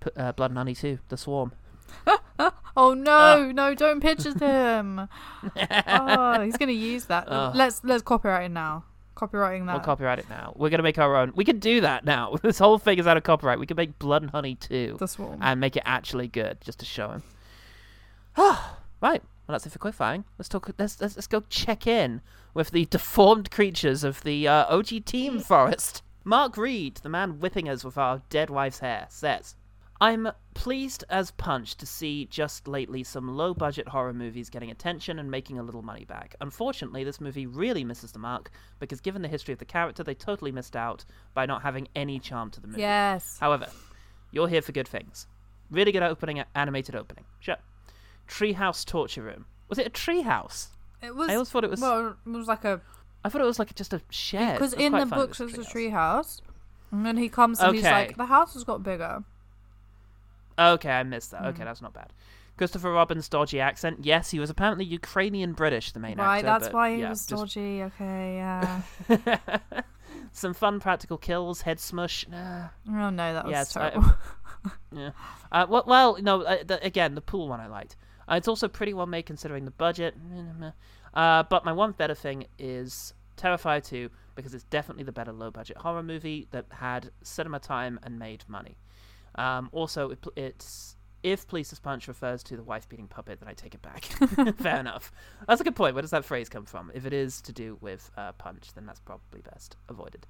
[0.00, 0.98] P- uh, Blood and Honey too.
[1.08, 1.52] The Swarm.
[2.78, 3.74] Oh no, no!
[3.74, 5.08] Don't picture him.
[5.86, 7.24] oh, he's gonna use that.
[7.26, 7.56] Ugh.
[7.56, 8.84] Let's let's copyright it now.
[9.16, 9.72] Copywriting that.
[9.72, 10.52] We'll copyright it now.
[10.56, 11.32] We're gonna make our own.
[11.34, 12.36] We can do that now.
[12.42, 13.58] this whole thing is out of copyright.
[13.58, 15.38] We can make Blood and Honey too, The Swarm.
[15.40, 17.22] and make it actually good, just to show him.
[18.36, 19.22] Ah, right.
[19.46, 20.24] Well, that's it for quickfiring.
[20.38, 20.70] Let's talk.
[20.78, 22.20] Let's, let's let's go check in
[22.52, 26.02] with the deformed creatures of the uh, OG Team Forest.
[26.24, 29.54] Mark Reed, the man whipping us with our dead wife's hair, says,
[30.00, 35.18] I'm pleased as punch to see just lately some low budget horror movies getting attention
[35.18, 36.34] and making a little money back.
[36.40, 40.14] Unfortunately, this movie really misses the mark because, given the history of the character, they
[40.14, 42.80] totally missed out by not having any charm to the movie.
[42.80, 43.38] Yes.
[43.40, 43.68] However,
[44.32, 45.28] you're here for good things.
[45.70, 47.24] Really good opening, animated opening.
[47.38, 47.56] Sure.
[48.28, 49.46] Treehouse Torture Room.
[49.68, 50.68] Was it a treehouse?
[51.02, 51.28] It was.
[51.28, 51.80] I always thought it was.
[51.80, 52.80] Well, it was like a
[53.24, 54.54] I thought it was like just a shed.
[54.54, 56.40] because in the books there's a treehouse.
[56.92, 59.24] and then he comes and he's like, the house has got bigger.
[60.58, 61.44] Okay, I missed that.
[61.46, 61.66] Okay, Mm.
[61.66, 62.12] that's not bad.
[62.56, 63.98] Christopher Robin's dodgy accent.
[64.06, 66.46] Yes, he was apparently Ukrainian British, the main Right, actor.
[66.46, 67.82] that's but why he yeah, was just- dodgy.
[67.82, 68.80] Okay, yeah.
[70.32, 72.26] Some fun practical kills, head smush.
[72.28, 72.68] Nah.
[72.88, 74.14] oh no, that was Yes, I- terrible.
[74.92, 75.10] Yeah.
[75.52, 76.42] Uh, well, well, no.
[76.42, 77.94] Uh, the, again, the pool one I liked.
[78.28, 80.14] Uh, it's also pretty well made considering the budget.
[81.14, 85.50] Uh, but my one better thing is Terrifier 2 because it's definitely the better low
[85.50, 88.76] budget horror movie that had cinema time and made money.
[89.36, 93.52] Um, also, it, it's if Police's Punch refers to the wife beating puppet, then I
[93.52, 94.04] take it back.
[94.58, 95.10] Fair enough.
[95.48, 95.94] That's a good point.
[95.94, 96.92] Where does that phrase come from?
[96.94, 100.26] If it is to do with uh, Punch, then that's probably best avoided.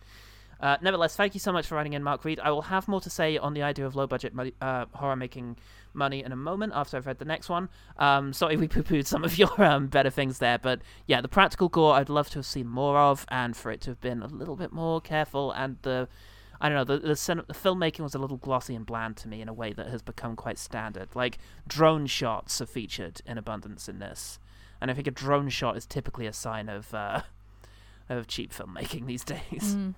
[0.60, 2.40] Uh, nevertheless, thank you so much for writing in, Mark Reed.
[2.40, 5.56] I will have more to say on the idea of low budget uh, horror making
[5.92, 7.68] money in a moment after I've read the next one.
[7.98, 11.28] Um, sorry, we poo pooed some of your um, better things there, but yeah, the
[11.28, 14.22] practical gore I'd love to have seen more of, and for it to have been
[14.22, 15.52] a little bit more careful.
[15.52, 16.08] And the,
[16.60, 19.28] I don't know, the the, cin- the filmmaking was a little glossy and bland to
[19.28, 21.08] me in a way that has become quite standard.
[21.14, 24.38] Like drone shots are featured in abundance in this,
[24.80, 27.22] and I think a drone shot is typically a sign of uh,
[28.08, 29.76] of cheap filmmaking these days.
[29.76, 29.94] Mm.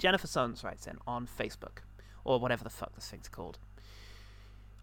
[0.00, 1.82] Jennifer Sons writes in on Facebook,
[2.24, 3.58] or whatever the fuck this thing's called.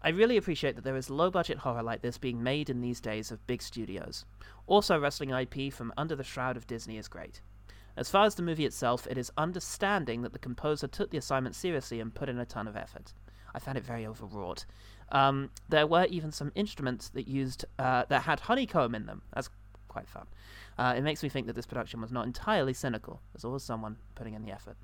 [0.00, 3.00] I really appreciate that there is low budget horror like this being made in these
[3.00, 4.24] days of big studios.
[4.68, 7.40] Also, wrestling IP from under the shroud of Disney is great.
[7.96, 11.56] As far as the movie itself, it is understanding that the composer took the assignment
[11.56, 13.12] seriously and put in a ton of effort.
[13.52, 14.66] I found it very overwrought.
[15.10, 19.22] Um, there were even some instruments that used uh, that had honeycomb in them.
[19.34, 19.50] That's
[19.88, 20.28] quite fun.
[20.78, 23.20] Uh, it makes me think that this production was not entirely cynical.
[23.32, 24.76] There's always someone putting in the effort.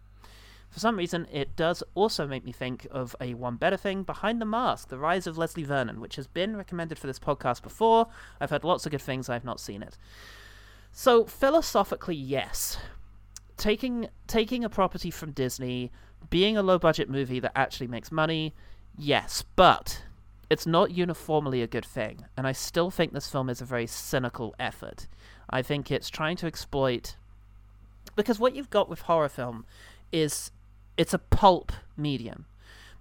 [0.74, 4.40] For some reason, it does also make me think of a one better thing, Behind
[4.40, 8.08] the Mask, The Rise of Leslie Vernon, which has been recommended for this podcast before.
[8.40, 9.96] I've heard lots of good things, I've not seen it.
[10.90, 12.76] So, philosophically, yes.
[13.56, 15.92] Taking taking a property from Disney,
[16.28, 18.52] being a low budget movie that actually makes money,
[18.98, 20.02] yes, but
[20.50, 23.86] it's not uniformly a good thing, and I still think this film is a very
[23.86, 25.06] cynical effort.
[25.48, 27.14] I think it's trying to exploit
[28.16, 29.66] because what you've got with horror film
[30.10, 30.50] is
[30.96, 32.46] it's a pulp medium,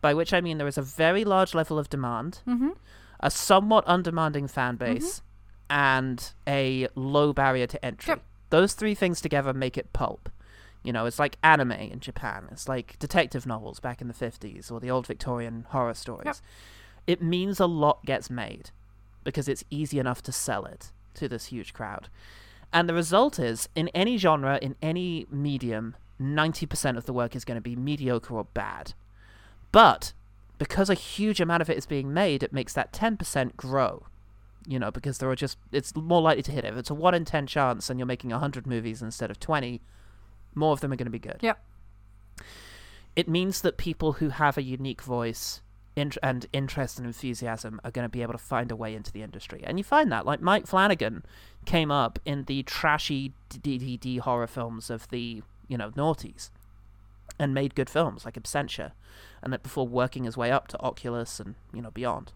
[0.01, 2.75] by which I mean there is a very large level of demand, Mhm.
[3.19, 5.21] a somewhat undemanding fan base,
[5.69, 8.15] and a low barrier to entry.
[8.49, 10.29] Those three things together make it pulp.
[10.83, 12.47] You know, it's like anime in Japan.
[12.51, 16.41] It's like detective novels back in the 50s or the old Victorian horror stories.
[17.07, 18.71] It means a lot gets made
[19.23, 22.09] because it's easy enough to sell it to this huge crowd.
[22.73, 27.45] And the result is, in any genre, in any medium, 90% of the work is
[27.45, 28.93] going to be mediocre or bad.
[29.71, 30.13] But
[30.57, 34.05] because a huge amount of it is being made, it makes that 10% grow.
[34.65, 36.69] You know, because there are just, it's more likely to hit it.
[36.69, 39.81] If it's a 1 in 10 chance and you're making 100 movies instead of 20,
[40.55, 41.39] more of them are going to be good.
[41.41, 41.61] Yep.
[43.15, 45.61] It means that people who have a unique voice
[45.95, 49.11] int- and interest and enthusiasm are going to be able to find a way into
[49.11, 49.61] the industry.
[49.63, 51.23] And you find that, like Mike Flanagan
[51.65, 55.43] came up in the trashy DDD horror films of the,
[55.73, 56.51] you know, noughties
[57.39, 58.91] and made good films like Absentia,
[59.41, 62.31] and that before working his way up to Oculus and, you know, beyond.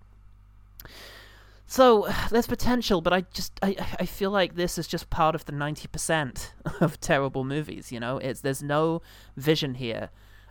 [1.67, 5.45] So there's potential, but I just I, I feel like this is just part of
[5.45, 7.91] the ninety percent of terrible movies.
[7.91, 9.03] You know, it's there's no
[9.35, 10.09] vision here,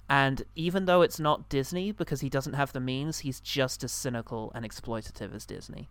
[0.08, 3.90] and even though it's not Disney because he doesn't have the means, he's just as
[3.90, 5.88] cynical and exploitative as Disney.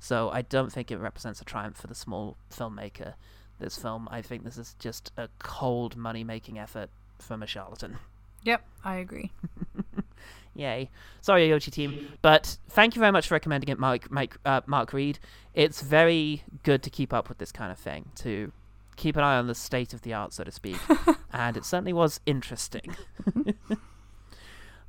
[0.00, 3.14] So I don't think it represents a triumph for the small filmmaker.
[3.58, 7.98] This film, I think this is just a cold money making effort from a charlatan.
[8.42, 9.30] Yep, I agree.
[10.54, 10.90] Yay.
[11.20, 12.08] Sorry, Ayochi team.
[12.20, 15.18] But thank you very much for recommending it, Mike, Mike, uh, Mark Reed.
[15.54, 18.52] It's very good to keep up with this kind of thing, to
[18.96, 20.76] keep an eye on the state of the art, so to speak.
[21.32, 22.94] and it certainly was interesting.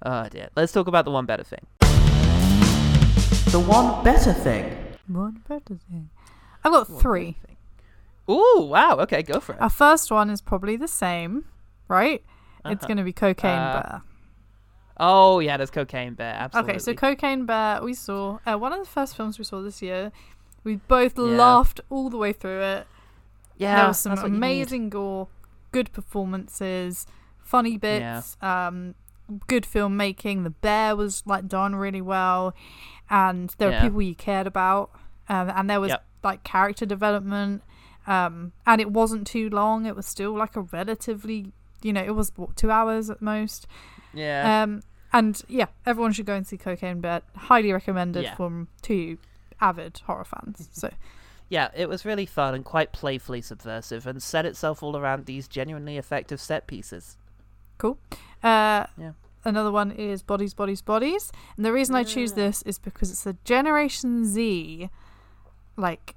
[0.01, 0.49] oh, dear.
[0.55, 1.65] Let's talk about the one better thing.
[3.51, 4.75] The one better thing.
[5.07, 6.09] One better thing.
[6.63, 7.37] I've got three.
[8.29, 8.97] Ooh, wow.
[8.99, 9.61] Okay, go for it.
[9.61, 11.45] Our first one is probably the same,
[11.87, 12.23] right?
[12.65, 12.87] It's Uh-huh.
[12.87, 14.01] going to be Cocaine Uh, Bear.
[14.97, 16.35] Oh, yeah, there's Cocaine Bear.
[16.35, 16.71] Absolutely.
[16.73, 19.81] Okay, so Cocaine Bear, we saw uh, one of the first films we saw this
[19.81, 20.11] year.
[20.63, 21.23] We both Yeah.
[21.25, 22.87] laughed all the way through it.
[23.57, 24.37] Yeah, there was some that's what you need.
[24.37, 25.27] amazing gore,
[25.71, 27.05] good performances,
[27.39, 28.95] funny bits, um,
[29.47, 30.43] good filmmaking.
[30.43, 32.55] The bear was like done really well,
[33.09, 34.91] and there were people you cared about,
[35.29, 36.05] um, and there was Yep.
[36.23, 37.61] like character development,
[38.07, 39.85] um, and it wasn't too long.
[39.85, 41.51] It was still like a relatively,
[41.81, 43.67] you know, it was what, two hours at most.
[44.13, 44.63] Yeah.
[44.63, 47.21] Um, and yeah, everyone should go and see Cocaine Bear.
[47.35, 48.35] Highly recommended Yeah.
[48.35, 49.17] from two
[49.61, 50.69] avid horror fans.
[50.73, 50.89] So
[51.49, 55.47] Yeah, it was really fun and quite playfully subversive and set itself all around these
[55.47, 57.17] genuinely effective set pieces.
[57.77, 57.97] cool.
[58.43, 59.11] Uh, Yeah.
[59.45, 61.31] another one is Bodies, Bodies, Bodies.
[61.57, 64.89] And the reason I choose this is because it's a Generation Z,
[65.77, 66.15] like,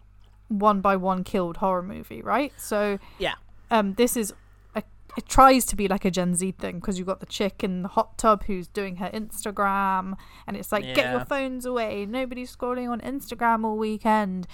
[0.49, 2.53] one by one killed horror movie, right?
[2.57, 3.34] So, Yeah.
[3.70, 4.32] um, this is
[4.74, 4.82] a,
[5.16, 7.82] it tries to be like a Gen Z thing because you've got the chick in
[7.82, 10.16] the hot tub who's doing her Instagram,
[10.47, 12.07] and it's like get your phones away.
[12.07, 14.47] Nobody's scrolling on Instagram all weekend.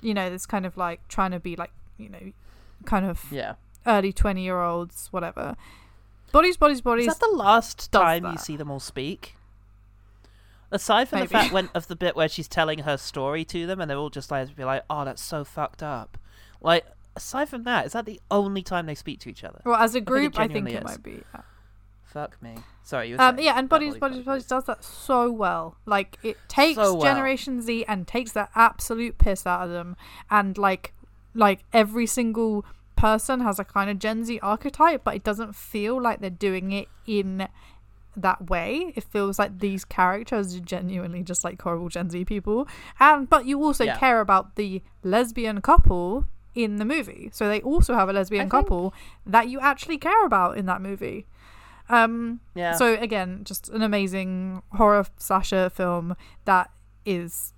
[0.00, 2.32] You know, this kind of like trying to be like you know,
[2.84, 3.54] kind of Yeah.
[3.86, 5.56] early twenty year olds, whatever.
[6.30, 7.06] Bodies, bodies, bodies.
[7.08, 9.36] Is that the last time you see them all speak?
[10.72, 11.28] Aside from Maybe.
[11.28, 13.98] the fact when, of the bit where she's telling her story to them, and they're
[13.98, 16.18] all just like, be like, "Oh, that's so fucked up."
[16.60, 19.60] Like, aside from that, is that the only time they speak to each other?
[19.64, 21.22] Well, as a I think it group, I think, it might be.
[22.04, 22.56] Fuck me.
[22.82, 25.76] Sorry, you were Um, yeah, and Bodies, Bodies, Bodies does that so well.
[25.86, 27.02] Like it takes So well.
[27.02, 29.96] Generation Z and takes the absolute piss out of them,
[30.30, 30.92] and like,
[31.34, 32.66] like every single
[32.96, 36.72] person has a kind of Gen Z archetype, but it doesn't feel like they're doing
[36.72, 37.48] it in
[38.16, 38.92] that way.
[38.96, 42.68] It feels like these characters are genuinely just like horrible Gen Z people,
[43.00, 43.96] and but you also Yeah.
[43.98, 48.50] care about the lesbian couple in the movie, so they also have a lesbian think-
[48.50, 48.92] couple
[49.24, 51.26] that you actually care about in that movie.
[51.88, 52.74] Um, Yeah.
[52.74, 56.70] So again, just an amazing horror slasher film that
[57.04, 57.54] is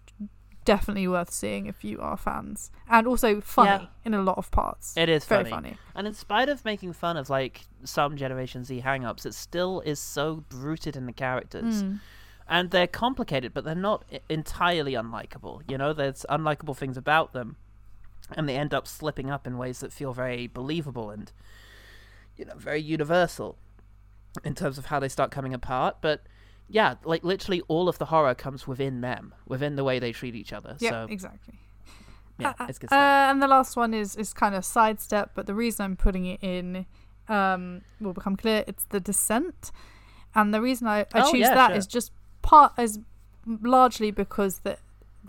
[0.64, 3.86] definitely worth seeing if you are fans, and also funny Yeah.
[4.04, 4.96] in a lot of parts.
[4.96, 5.50] It is very funny.
[5.50, 5.78] funny.
[5.94, 10.00] And in spite of making fun of like some Generation Z hang-ups, it still is
[10.00, 11.82] so rooted in the characters.
[11.82, 12.00] Mm.
[12.46, 15.62] And they're complicated, but they're not entirely unlikable.
[15.66, 17.56] You know, there's unlikable things about them,
[18.32, 21.32] and they end up slipping up in ways that feel very believable and,
[22.36, 23.56] you know, very universal
[24.42, 25.96] in terms of how they start coming apart.
[26.02, 26.22] But
[26.68, 30.34] yeah, like literally all of the horror comes within them, within the way they treat
[30.34, 30.76] each other.
[30.80, 31.54] Yeah, so exactly.
[32.38, 35.54] yeah, it's good Uh, and the last one is is kind of sidestep, but the
[35.54, 36.86] reason I'm putting it in
[37.28, 38.64] um, will become clear.
[38.66, 39.70] It's the Descent,
[40.34, 41.76] and the reason I, I Oh, choose yeah, that sure.
[41.76, 42.12] is just
[42.42, 42.98] part is
[43.46, 44.78] largely because that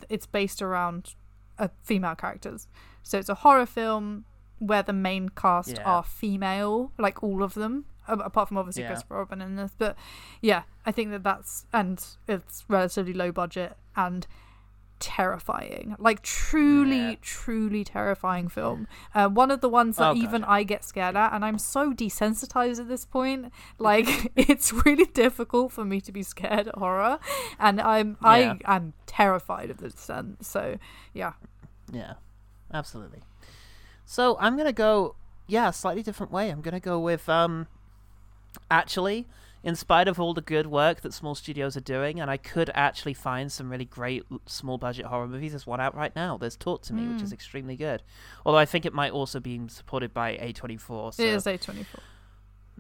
[0.09, 1.15] it's based around
[1.59, 2.67] uh, female characters.
[3.03, 4.25] So it's a horror film
[4.59, 5.83] where the main cast Yeah.
[5.83, 8.89] are female, like all of them, apart from obviously Yeah.
[8.89, 9.71] Christopher Robin in this.
[9.77, 9.95] But
[10.41, 14.25] yeah, I think that that's and it's relatively low budget and
[14.97, 17.15] terrifying like truly Yeah.
[17.21, 21.33] truly terrifying film uh, one of the ones that Oh, even i get scared at
[21.33, 26.23] and i'm so desensitized at this point like it's really difficult for me to be
[26.23, 27.19] scared at horror
[27.59, 28.27] and i'm Yeah.
[28.65, 30.77] i am terrified of the descent so
[31.13, 31.33] yeah
[31.91, 32.13] Yeah,
[32.73, 33.21] absolutely.
[34.05, 35.15] So I'm gonna go,
[35.47, 36.49] yeah, slightly different way.
[36.49, 37.67] I'm gonna go with, um,
[38.69, 39.27] actually,
[39.63, 42.69] in spite of all the good work that small studios are doing, and I could
[42.73, 45.51] actually find some really great small budget horror movies.
[45.51, 46.37] There's one out right now.
[46.37, 48.03] There's Talk to Me, which is extremely good.
[48.45, 51.15] Although I think it might also be supported by A24.
[51.15, 51.99] So it is a24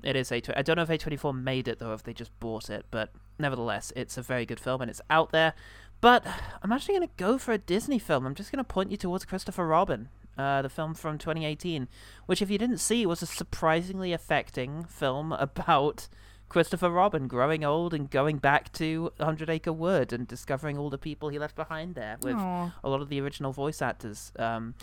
[0.03, 0.53] it is A24.
[0.55, 3.91] I don't know if A24 made it though, if they just bought it, but nevertheless,
[3.95, 5.53] it's a very good film and it's out there.
[6.01, 6.25] But
[6.61, 8.25] I'm actually going to go for a Disney film.
[8.25, 11.87] I'm just going to point you towards Christopher Robin, uh, the film from 2018,
[12.25, 16.07] which, if you didn't see, was a surprisingly affecting film about
[16.49, 20.97] Christopher Robin growing old and going back to Hundred Acre Wood and discovering all the
[20.97, 22.71] people he left behind there, with Aw.
[22.83, 24.75] a lot of the original voice actors um,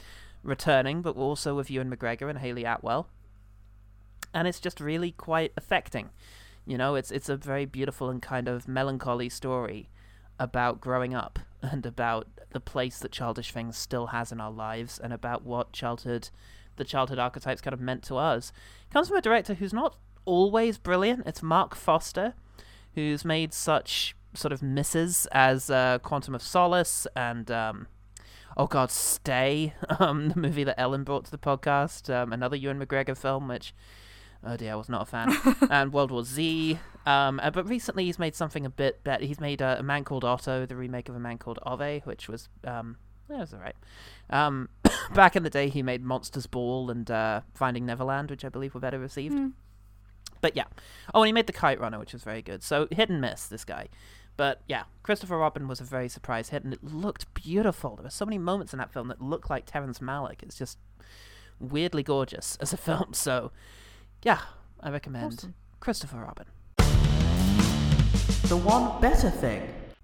[0.42, 3.08] returning, but also with Ewan McGregor and Hayley Atwell
[4.34, 6.10] and it's just really quite affecting.
[6.66, 9.88] You know, it's it's a very beautiful and kind of melancholy story
[10.42, 14.98] about growing up and about the place that childish things still has in our lives
[14.98, 16.30] and about what childhood
[16.76, 18.52] the childhood archetypes kind of meant to us.
[18.88, 21.26] It comes from a director who's not always brilliant.
[21.26, 22.34] It's Marc Forster,
[22.94, 27.86] who's made such sort of misses as uh, Quantum of Solace and um,
[28.56, 32.80] oh god, Stay, um, the movie that Ellen brought to the podcast, um, another Ewan
[32.80, 33.74] McGregor film, which
[34.44, 35.32] oh dear, I was not a fan,
[35.70, 36.78] and World War Z.
[37.04, 39.24] Um, uh, but recently he's made something a bit better.
[39.24, 42.28] He's made uh, a Man Called Otto, the remake of a Man Called Ove, which
[42.28, 42.96] was um,
[43.28, 43.76] yeah, it was alright.
[44.30, 44.68] Um,
[45.14, 48.74] back in the day, he made Monsters Ball and uh, Finding Neverland, which I believe
[48.74, 49.52] were better received.
[50.40, 50.64] But yeah.
[51.14, 52.62] Oh, and he made The Kite Runner, which was very good.
[52.62, 53.88] So hit and miss, this guy.
[54.36, 57.96] But yeah, Christopher Robin was a very surprise hit, and it looked beautiful.
[57.96, 60.42] There were so many moments in that film that looked like Terrence Malick.
[60.42, 60.78] It's just
[61.60, 63.12] weirdly gorgeous as a film.
[63.12, 63.52] So
[64.22, 64.40] yeah,
[64.80, 65.54] I recommend Awesome.
[65.80, 66.46] Christopher Robin.
[68.48, 69.62] The one better thing.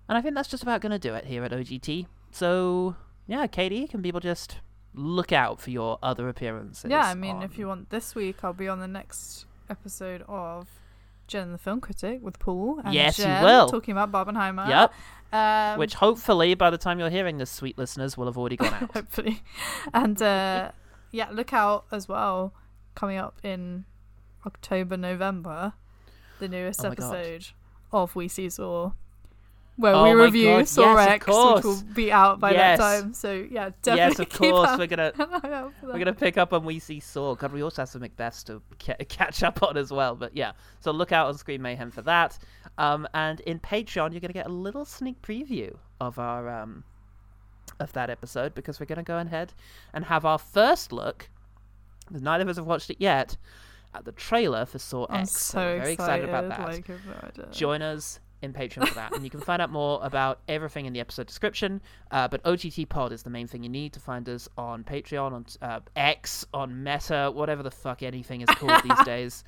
[0.09, 2.07] And I think that's just about going to do it here at OGT.
[2.31, 2.97] So
[3.27, 4.57] yeah, Katie, can people just
[4.95, 6.91] look out for your other appearances?
[6.91, 10.25] yeah i mean on- if you want this week i'll be on the next episode
[10.27, 10.67] of
[11.29, 13.69] jen the film critic with paul and Yes, you Jen will.
[13.69, 14.93] talking about barbenheimer Yep.
[15.33, 18.73] um, Which hopefully, by the time you're hearing this, sweet listeners, will have already gone
[18.83, 18.91] out.
[18.93, 19.43] hopefully
[19.93, 20.73] and uh
[21.13, 22.55] yeah look out as well
[22.95, 23.85] coming up in
[24.49, 25.73] october november
[26.41, 26.93] the newest Oh God.
[26.93, 27.49] episode
[27.93, 28.93] of We See Saw,
[29.77, 32.79] where Oh we review God, Saw yes, X, which will be out by Yes.
[32.79, 33.15] that time.
[33.15, 33.99] So yeah, definitely.
[33.99, 37.01] yes, of course we're gonna eye out for we're gonna pick up on We See
[37.01, 37.35] Saw.
[37.35, 40.15] God, we also have some Macbeths to ca- catch up on as well.
[40.15, 42.39] But yeah, so look out on Screen Mayhem for that.
[42.77, 46.85] Um, and in Patreon, you're gonna get a little sneak preview of our um
[47.81, 49.53] of that episode because we're gonna go ahead
[49.93, 51.31] and have our first look.
[52.11, 53.37] Neither of us have watched it yet.
[53.99, 55.33] At the trailer for Saw I'm X.
[55.33, 56.61] so we're very excited, about that.
[56.61, 56.89] Like,
[57.37, 59.13] no join us in Patreon for that.
[59.13, 61.83] and you can find out more about everything in the episode description.
[62.13, 65.33] Uh, but OGT Pod is the main thing you need to find us on Patreon,
[65.33, 69.43] on uh, X, on Meta, whatever the fuck anything is called these days.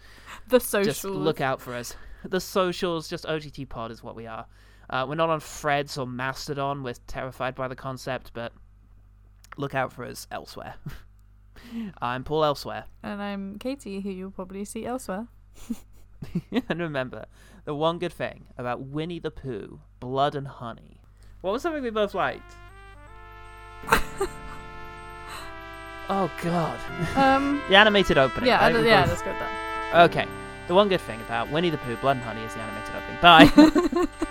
[0.48, 1.04] the Just socials.
[1.16, 1.94] look out for us.
[2.24, 4.46] The socials, just OGT Pod is what we are.
[4.90, 6.82] Uh, we're not on Freds or Mastodon.
[6.82, 8.52] We're terrified by the concept, but
[9.56, 10.74] look out for us elsewhere.
[12.00, 12.84] I'm Paul Elsewhere.
[13.02, 15.26] And I'm Katie, who you'll probably see elsewhere.
[16.68, 17.26] and remember,
[17.64, 21.00] the one good thing about Winnie the Pooh, Blood and Honey.
[21.40, 22.54] What was something we both liked?
[26.08, 26.78] oh God.
[27.16, 28.48] Um, the animated opening.
[28.48, 28.60] yeah?
[28.60, 30.02] I- yeah, both- let's go that.
[30.10, 30.26] Okay.
[30.68, 33.20] The one good thing about Winnie the Pooh, Blood and Honey is the animated opening.
[33.20, 34.26] Bye.